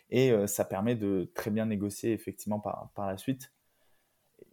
Et 0.10 0.32
euh, 0.32 0.47
ça 0.47 0.63
permet 0.63 0.95
de 0.95 1.32
très 1.36 1.51
bien 1.51 1.65
négocier 1.65 2.13
effectivement 2.13 2.60
par, 2.60 2.91
par 2.95 3.08
la 3.08 3.17
suite. 3.17 3.51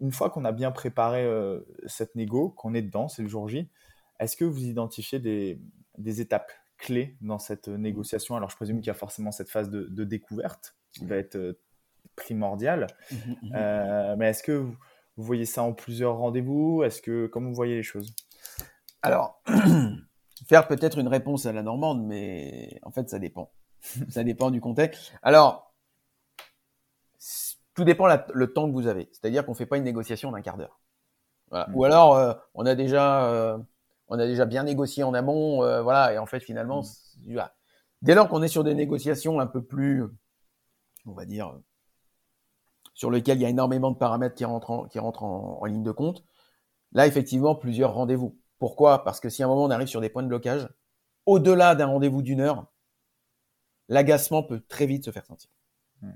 Une 0.00 0.10
fois 0.10 0.30
qu'on 0.30 0.44
a 0.44 0.52
bien 0.52 0.72
préparé 0.72 1.24
euh, 1.24 1.60
cette 1.86 2.16
négo, 2.16 2.50
qu'on 2.50 2.74
est 2.74 2.82
dedans, 2.82 3.08
c'est 3.08 3.22
le 3.22 3.28
jour 3.28 3.48
J, 3.48 3.70
est-ce 4.18 4.36
que 4.36 4.44
vous 4.44 4.64
identifiez 4.64 5.20
des, 5.20 5.60
des, 5.98 6.20
étapes 6.20 6.52
clés 6.78 7.16
dans 7.20 7.38
cette 7.38 7.68
négociation? 7.68 8.36
Alors 8.36 8.50
je 8.50 8.56
présume 8.56 8.78
qu'il 8.78 8.88
y 8.88 8.90
a 8.90 8.94
forcément 8.94 9.32
cette 9.32 9.50
phase 9.50 9.70
de, 9.70 9.84
de 9.84 10.04
découverte 10.04 10.76
qui 10.92 11.04
va 11.04 11.16
être 11.16 11.36
euh, 11.36 11.60
primordiale. 12.16 12.88
Mmh 13.12 13.16
mmh 13.42 14.16
mais 14.16 14.30
est-ce 14.30 14.42
que 14.42 14.52
vous, 14.52 14.76
vous 15.20 15.26
voyez 15.26 15.44
ça 15.44 15.62
en 15.62 15.74
plusieurs 15.74 16.16
rendez-vous? 16.16 16.82
Est-ce 16.82 17.02
que 17.02 17.26
comment 17.26 17.50
vous 17.50 17.54
voyez 17.54 17.76
les 17.76 17.82
choses? 17.82 18.14
Alors, 19.02 19.42
faire 20.48 20.66
peut-être 20.66 20.98
une 20.98 21.08
réponse 21.08 21.44
à 21.44 21.52
la 21.52 21.62
normande, 21.62 22.06
mais 22.06 22.80
en 22.82 22.90
fait, 22.90 23.10
ça 23.10 23.18
dépend. 23.18 23.52
ça 24.08 24.24
dépend 24.24 24.50
du 24.50 24.62
contexte. 24.62 25.12
Alors, 25.22 25.74
tout 27.74 27.84
dépend 27.84 28.06
le 28.32 28.52
temps 28.52 28.66
que 28.66 28.72
vous 28.72 28.86
avez. 28.86 29.10
C'est-à-dire 29.12 29.44
qu'on 29.44 29.54
fait 29.54 29.66
pas 29.66 29.76
une 29.76 29.84
négociation 29.84 30.32
d'un 30.32 30.40
quart 30.40 30.56
d'heure. 30.56 30.80
Voilà. 31.50 31.68
Hmm. 31.68 31.74
Ou 31.74 31.84
alors, 31.84 32.16
euh, 32.16 32.32
on 32.54 32.64
a 32.64 32.74
déjà, 32.74 33.26
euh, 33.30 33.58
on 34.08 34.18
a 34.18 34.26
déjà 34.26 34.46
bien 34.46 34.62
négocié 34.64 35.02
en 35.02 35.12
amont, 35.12 35.62
euh, 35.62 35.82
voilà. 35.82 36.14
Et 36.14 36.18
en 36.18 36.26
fait, 36.26 36.40
finalement, 36.40 36.82
hmm. 37.26 37.40
dès 38.00 38.14
lors 38.14 38.28
qu'on 38.28 38.42
est 38.42 38.48
sur 38.48 38.64
des 38.64 38.74
négociations 38.74 39.38
un 39.38 39.46
peu 39.46 39.62
plus, 39.62 40.04
on 41.04 41.12
va 41.12 41.26
dire, 41.26 41.58
sur 43.00 43.10
lequel 43.10 43.38
il 43.38 43.40
y 43.40 43.46
a 43.46 43.48
énormément 43.48 43.90
de 43.90 43.96
paramètres 43.96 44.34
qui 44.34 44.44
rentrent 44.44 44.70
en, 44.70 44.84
qui 44.84 44.98
rentrent 44.98 45.22
en, 45.22 45.64
ligne 45.64 45.82
de 45.82 45.90
compte. 45.90 46.22
Là, 46.92 47.06
effectivement, 47.06 47.54
plusieurs 47.54 47.94
rendez-vous. 47.94 48.38
Pourquoi? 48.58 49.04
Parce 49.04 49.20
que 49.20 49.30
si 49.30 49.42
à 49.42 49.46
un 49.46 49.48
moment 49.48 49.64
on 49.64 49.70
arrive 49.70 49.88
sur 49.88 50.02
des 50.02 50.10
points 50.10 50.22
de 50.22 50.28
blocage, 50.28 50.68
au-delà 51.24 51.74
d'un 51.74 51.86
rendez-vous 51.86 52.20
d'une 52.20 52.42
heure, 52.42 52.66
l'agacement 53.88 54.42
peut 54.42 54.60
très 54.68 54.84
vite 54.84 55.06
se 55.06 55.10
faire 55.12 55.24
sentir. 55.24 55.48
Hmm. 56.02 56.12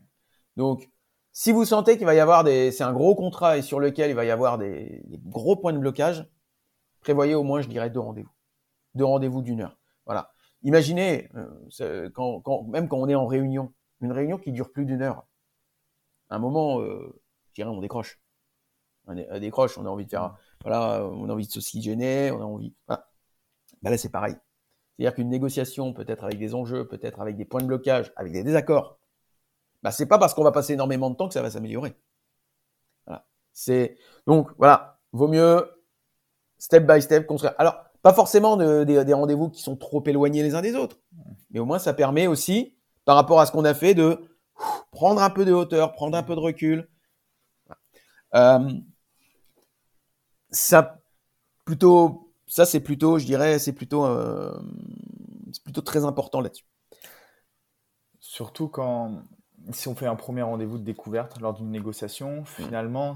Donc, 0.57 0.91
si 1.33 1.53
vous 1.53 1.65
sentez 1.65 1.97
qu'il 1.97 2.05
va 2.05 2.15
y 2.15 2.21
avoir 2.21 2.45
des, 2.45 2.71
c'est 2.71 2.85
un 2.85 2.93
gros 2.93 3.15
contrat 3.15 3.57
et 3.57 3.63
sur 3.63 3.81
lequel 3.81 4.11
il 4.11 4.15
va 4.15 4.27
y 4.27 4.31
avoir 4.31 4.59
des, 4.59 5.03
gros 5.25 5.57
points 5.57 5.73
de 5.73 5.79
blocage, 5.79 6.29
prévoyez 7.01 7.35
au 7.35 7.45
moins, 7.45 7.63
je 7.63 7.69
dirais, 7.69 7.89
deux 7.89 8.01
rendez-vous, 8.01 8.35
deux 8.95 9.07
rendez-vous 9.07 9.41
d'une 9.41 9.63
heure. 9.63 9.79
Voilà. 10.05 10.33
Imaginez, 10.63 11.31
euh, 11.81 12.11
quand, 12.11 12.43
quand, 12.43 12.65
même 12.65 12.89
quand 12.89 12.99
on 12.99 13.09
est 13.09 13.15
en 13.15 13.27
réunion, 13.27 13.73
une 14.03 14.13
réunion 14.13 14.37
qui 14.37 14.53
dure 14.53 14.71
plus 14.71 14.85
d'une 14.85 15.01
heure, 15.01 15.27
un 16.35 16.39
moment, 16.39 16.81
euh, 16.81 17.21
je 17.49 17.55
dirais, 17.55 17.71
on 17.71 17.81
décroche. 17.81 18.21
On, 19.07 19.39
décroche, 19.39 19.77
on 19.77 19.85
a 19.85 19.89
envie 19.91 20.07
de 20.07 20.11
faire, 20.11 20.35
voilà, 20.63 21.05
on 21.05 21.29
a 21.29 21.33
envie 21.33 21.47
de 21.47 21.53
s'oxygéner, 21.53 22.31
on 22.31 22.41
a 22.41 22.45
envie. 22.45 22.73
Bah 22.89 23.05
là, 23.83 23.99
c'est 23.99 24.11
pareil. 24.11 24.35
C'est-à-dire 24.97 25.15
qu'une 25.15 25.29
négociation, 25.29 25.93
peut-être 25.93 26.25
avec 26.25 26.39
des 26.39 26.55
enjeux, 26.55 26.87
peut-être 26.87 27.21
avec 27.21 27.37
des 27.37 27.45
points 27.45 27.61
de 27.61 27.67
blocage, 27.67 28.13
avec 28.17 28.33
des 28.33 28.43
désaccords, 28.43 28.99
bah, 29.83 29.91
c'est 29.91 30.07
pas 30.07 30.19
parce 30.19 30.33
qu'on 30.33 30.45
va 30.45 30.53
passer 30.53 30.73
énormément 30.73 31.11
de 31.11 31.17
temps 31.17 31.29
que 31.29 31.35
ça 31.35 31.43
va 31.43 31.51
s'améliorer. 31.51 31.95
Voilà. 33.07 33.27
C'est, 33.53 33.99
donc, 34.27 34.51
voilà. 34.57 35.01
Vaut 35.13 35.29
mieux, 35.29 35.71
step 36.59 36.87
by 36.87 37.03
step, 37.03 37.27
construire. 37.27 37.55
Alors, 37.59 37.85
pas 38.03 38.15
forcément 38.15 38.57
des 38.57 39.13
rendez-vous 39.13 39.51
qui 39.51 39.63
sont 39.63 39.77
trop 39.77 40.03
éloignés 40.07 40.43
les 40.43 40.55
uns 40.55 40.63
des 40.63 40.75
autres. 40.75 40.99
Mais 41.51 41.61
au 41.61 41.65
moins, 41.65 41.79
ça 41.79 41.93
permet 41.93 42.27
aussi, 42.27 42.77
par 43.05 43.17
rapport 43.17 43.41
à 43.41 43.47
ce 43.47 43.53
qu'on 43.53 43.65
a 43.65 43.75
fait, 43.75 43.95
de 43.95 44.19
prendre 44.95 45.23
un 45.23 45.31
peu 45.31 45.45
de 45.45 45.53
hauteur, 45.53 45.93
prendre 45.93 46.17
un 46.17 46.23
peu 46.23 46.35
de 46.35 46.41
recul. 46.41 46.89
Euh, 48.35 48.71
ça, 50.51 51.01
plutôt 51.65 52.25
ça, 52.47 52.67
c'est 52.67 52.81
plutôt, 52.81 53.19
je 53.19 53.25
dirais, 53.25 53.59
c'est 53.59 53.73
plutôt, 53.73 54.05
euh, 54.05 54.57
plutôt 55.65 55.81
très 55.81 56.05
important 56.05 56.41
là-dessus. 56.41 56.67
Surtout 58.21 58.69
quand, 58.69 59.23
si 59.73 59.89
on 59.89 59.95
fait 59.95 60.07
un 60.07 60.17
premier 60.17 60.43
rendez-vous 60.43 60.79
de 60.79 60.85
découverte 60.85 61.41
lors 61.41 61.55
d'une 61.55 61.71
négociation, 61.71 62.45
finalement, 62.45 63.15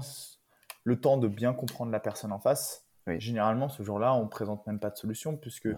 le 0.83 0.99
temps 0.99 1.17
de 1.17 1.27
bien 1.27 1.53
comprendre 1.53 1.91
la 1.91 1.99
personne 1.99 2.31
en 2.31 2.39
face, 2.39 2.85
généralement, 3.07 3.69
ce 3.69 3.83
jour-là, 3.83 4.13
on 4.13 4.23
ne 4.23 4.29
présente 4.29 4.65
même 4.67 4.79
pas 4.79 4.89
de 4.89 4.97
solution, 4.97 5.37
puisque 5.37 5.69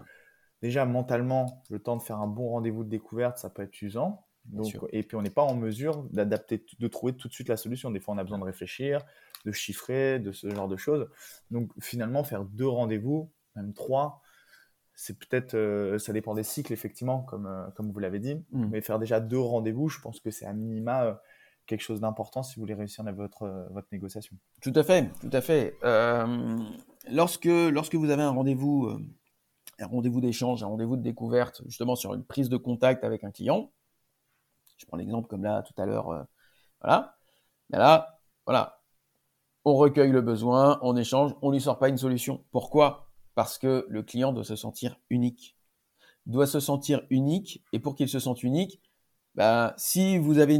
déjà, 0.60 0.84
mentalement, 0.84 1.62
le 1.70 1.78
temps 1.78 1.96
de 1.96 2.02
faire 2.02 2.18
un 2.18 2.26
bon 2.26 2.50
rendez-vous 2.50 2.84
de 2.84 2.88
découverte, 2.88 3.38
ça 3.38 3.50
peut 3.50 3.62
être 3.62 3.80
usant. 3.82 4.26
Donc, 4.46 4.76
et 4.90 5.02
puis, 5.02 5.16
on 5.16 5.22
n'est 5.22 5.30
pas 5.30 5.42
en 5.42 5.54
mesure 5.54 6.02
d'adapter, 6.10 6.64
de 6.78 6.88
trouver 6.88 7.14
tout 7.14 7.28
de 7.28 7.32
suite 7.32 7.48
la 7.48 7.56
solution. 7.56 7.90
Des 7.90 8.00
fois, 8.00 8.14
on 8.14 8.18
a 8.18 8.24
besoin 8.24 8.38
de 8.38 8.44
réfléchir, 8.44 9.00
de 9.44 9.52
chiffrer, 9.52 10.18
de 10.18 10.32
ce 10.32 10.50
genre 10.50 10.68
de 10.68 10.76
choses. 10.76 11.08
Donc, 11.50 11.70
finalement, 11.80 12.24
faire 12.24 12.44
deux 12.44 12.66
rendez-vous, 12.66 13.30
même 13.54 13.72
trois, 13.72 14.22
c'est 14.94 15.18
peut-être, 15.18 15.54
euh, 15.54 15.98
ça 15.98 16.12
dépend 16.12 16.34
des 16.34 16.42
cycles, 16.42 16.72
effectivement, 16.72 17.22
comme, 17.22 17.46
euh, 17.46 17.68
comme 17.74 17.90
vous 17.90 17.98
l'avez 17.98 18.18
dit. 18.18 18.34
Mmh. 18.50 18.66
Mais 18.70 18.80
faire 18.80 18.98
déjà 18.98 19.20
deux 19.20 19.38
rendez-vous, 19.38 19.88
je 19.88 20.00
pense 20.00 20.20
que 20.20 20.30
c'est 20.30 20.46
à 20.46 20.52
minima 20.52 21.04
euh, 21.04 21.14
quelque 21.66 21.80
chose 21.80 22.00
d'important 22.00 22.42
si 22.42 22.56
vous 22.56 22.62
voulez 22.62 22.74
réussir 22.74 23.04
dans 23.04 23.12
votre, 23.12 23.68
votre 23.70 23.88
négociation. 23.92 24.36
Tout 24.60 24.72
à 24.74 24.82
fait, 24.82 25.08
tout 25.20 25.30
à 25.32 25.40
fait. 25.40 25.76
lorsque, 27.08 27.44
lorsque 27.46 27.94
vous 27.94 28.10
avez 28.10 28.22
un 28.22 28.30
rendez-vous, 28.30 28.90
un 29.78 29.86
rendez-vous 29.86 30.20
d'échange, 30.20 30.62
un 30.62 30.66
rendez-vous 30.66 30.96
de 30.96 31.02
découverte, 31.02 31.62
justement 31.66 31.94
sur 31.94 32.14
une 32.14 32.24
prise 32.24 32.48
de 32.48 32.56
contact 32.56 33.04
avec 33.04 33.22
un 33.24 33.30
client, 33.30 33.70
je 34.82 34.86
prends 34.86 34.96
l'exemple 34.96 35.28
comme 35.28 35.44
là 35.44 35.62
tout 35.62 35.80
à 35.80 35.86
l'heure, 35.86 36.26
voilà. 36.80 37.16
là, 37.70 38.20
voilà, 38.46 38.82
on 39.64 39.74
recueille 39.74 40.10
le 40.10 40.20
besoin, 40.20 40.78
on 40.82 40.96
échange, 40.96 41.34
on 41.40 41.50
lui 41.50 41.60
sort 41.60 41.78
pas 41.78 41.88
une 41.88 41.98
solution. 41.98 42.44
Pourquoi? 42.50 43.08
Parce 43.34 43.58
que 43.58 43.86
le 43.88 44.02
client 44.02 44.32
doit 44.32 44.44
se 44.44 44.56
sentir 44.56 44.98
unique. 45.08 45.56
Doit 46.26 46.46
se 46.46 46.60
sentir 46.60 47.02
unique, 47.10 47.64
et 47.72 47.80
pour 47.80 47.96
qu'il 47.96 48.08
se 48.08 48.20
sente 48.20 48.42
unique, 48.42 48.80
bah, 49.34 49.74
si 49.76 50.18
vous 50.18 50.38
avez 50.38 50.54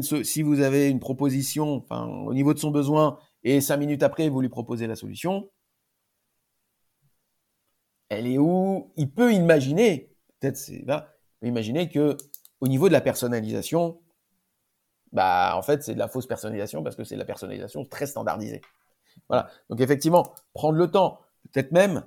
une 0.88 1.00
proposition, 1.00 1.84
au 1.90 2.34
niveau 2.34 2.52
de 2.54 2.58
son 2.58 2.70
besoin, 2.70 3.18
et 3.44 3.60
cinq 3.60 3.76
minutes 3.76 4.02
après 4.02 4.28
vous 4.28 4.40
lui 4.40 4.48
proposez 4.48 4.86
la 4.86 4.96
solution, 4.96 5.50
elle 8.08 8.26
est 8.26 8.38
où? 8.38 8.92
Il 8.96 9.12
peut 9.12 9.32
imaginer, 9.32 10.14
peut-être 10.40 10.56
c'est 10.56 10.84
là, 10.86 11.12
imaginer 11.42 11.88
que 11.88 12.16
au 12.60 12.68
niveau 12.68 12.88
de 12.88 12.92
la 12.92 13.00
personnalisation, 13.00 14.01
bah 15.12 15.52
en 15.56 15.62
fait 15.62 15.82
c'est 15.82 15.94
de 15.94 15.98
la 15.98 16.08
fausse 16.08 16.26
personnalisation 16.26 16.82
parce 16.82 16.96
que 16.96 17.04
c'est 17.04 17.14
de 17.14 17.20
la 17.20 17.26
personnalisation 17.26 17.84
très 17.84 18.06
standardisée. 18.06 18.60
Voilà. 19.28 19.48
Donc 19.68 19.80
effectivement, 19.80 20.32
prendre 20.54 20.78
le 20.78 20.90
temps, 20.90 21.20
peut-être 21.52 21.72
même 21.72 22.04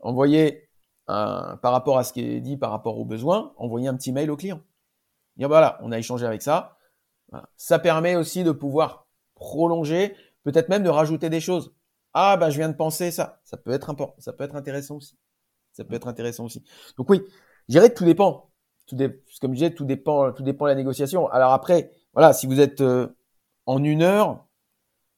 envoyer 0.00 0.68
un, 1.08 1.56
par 1.62 1.72
rapport 1.72 1.98
à 1.98 2.04
ce 2.04 2.12
qui 2.12 2.20
est 2.20 2.40
dit, 2.40 2.56
par 2.56 2.70
rapport 2.70 2.98
aux 2.98 3.04
besoins, 3.04 3.52
envoyer 3.56 3.88
un 3.88 3.96
petit 3.96 4.12
mail 4.12 4.30
au 4.30 4.36
client. 4.36 4.60
Dire 5.36 5.48
voilà, 5.48 5.78
on 5.82 5.92
a 5.92 5.98
échangé 5.98 6.26
avec 6.26 6.42
ça. 6.42 6.76
Ça 7.56 7.78
permet 7.78 8.14
aussi 8.14 8.44
de 8.44 8.52
pouvoir 8.52 9.08
prolonger, 9.34 10.14
peut-être 10.44 10.68
même 10.68 10.84
de 10.84 10.88
rajouter 10.88 11.30
des 11.30 11.40
choses. 11.40 11.74
Ah 12.12 12.36
ben 12.36 12.50
je 12.50 12.58
viens 12.58 12.68
de 12.68 12.76
penser 12.76 13.10
ça. 13.10 13.40
Ça 13.44 13.56
peut 13.56 13.72
être 13.72 13.90
important, 13.90 14.14
ça 14.18 14.32
peut 14.32 14.44
être 14.44 14.54
intéressant 14.54 14.96
aussi. 14.96 15.18
Ça 15.72 15.84
peut 15.84 15.94
être 15.94 16.06
intéressant 16.06 16.44
aussi. 16.44 16.62
Donc 16.96 17.10
oui, 17.10 17.22
je 17.68 17.78
que 17.80 17.94
tout 17.94 18.04
dépend. 18.04 18.50
Tout 18.86 18.96
comme 19.40 19.54
je 19.54 19.58
disais, 19.58 19.74
tout 19.74 19.84
dépend, 19.84 20.32
tout 20.32 20.42
dépend 20.42 20.66
de 20.66 20.70
la 20.70 20.76
négociation. 20.76 21.26
Alors 21.28 21.52
après, 21.52 21.90
voilà, 22.14 22.32
si 22.32 22.46
vous 22.46 22.60
êtes 22.60 22.80
euh, 22.80 23.08
en 23.66 23.82
une 23.82 24.02
heure, 24.02 24.46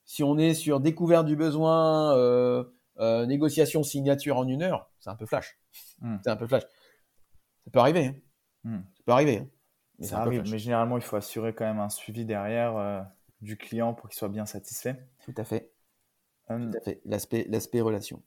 si 0.05 0.23
on 0.23 0.39
est 0.39 0.55
sur 0.55 0.81
découverte 0.81 1.27
du 1.27 1.37
besoin, 1.37 2.17
euh, 2.17 2.65
euh, 2.99 3.27
négociation, 3.27 3.83
signature 3.83 4.39
en 4.39 4.49
une 4.49 4.63
heure, 4.63 4.91
c'est 4.99 5.11
un 5.11 5.15
peu 5.15 5.27
flash. 5.27 5.59
Hmm. 6.01 6.17
C'est 6.25 6.31
un 6.31 6.37
peu 6.37 6.47
flash. 6.47 6.63
Ça 6.63 7.71
peut 7.71 7.79
arriver. 7.79 8.07
Hein. 8.07 8.15
Hmm. 8.65 8.81
Ça 8.97 9.03
peut 9.05 9.13
arriver. 9.13 9.39
Hein. 9.39 9.49
Mais 9.99 10.07
ça 10.07 10.21
arrive, 10.21 10.43
mais 10.51 10.59
généralement, 10.59 10.99
il 10.99 11.03
faut 11.03 11.17
assurer 11.17 11.55
quand 11.55 11.65
même 11.65 11.81
un 11.81 11.89
suivi 11.89 12.27
derrière 12.27 13.07
du 13.41 13.57
client 13.57 13.95
pour 13.95 14.11
qu'il 14.11 14.19
soit 14.19 14.29
bien 14.29 14.45
satisfait. 14.45 15.09
Tout 15.25 15.33
à 15.39 15.45
fait. 15.45 15.73
Hum. 16.51 16.71
Tout 16.71 16.77
à 16.77 16.81
fait. 16.83 17.01
L'aspect 17.07 17.81
relation. 17.81 18.23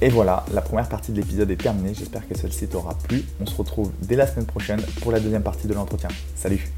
Et 0.00 0.10
voilà, 0.10 0.44
la 0.52 0.60
première 0.60 0.88
partie 0.88 1.10
de 1.10 1.16
l'épisode 1.16 1.50
est 1.50 1.56
terminée. 1.56 1.92
J'espère 1.92 2.26
que 2.28 2.38
celle-ci 2.38 2.68
t'aura 2.68 2.94
plu. 2.94 3.24
On 3.40 3.46
se 3.46 3.56
retrouve 3.56 3.90
dès 4.00 4.14
la 4.14 4.28
semaine 4.28 4.46
prochaine 4.46 4.80
pour 5.02 5.10
la 5.10 5.18
deuxième 5.18 5.42
partie 5.42 5.66
de 5.66 5.74
l'entretien. 5.74 6.10
Salut 6.36 6.68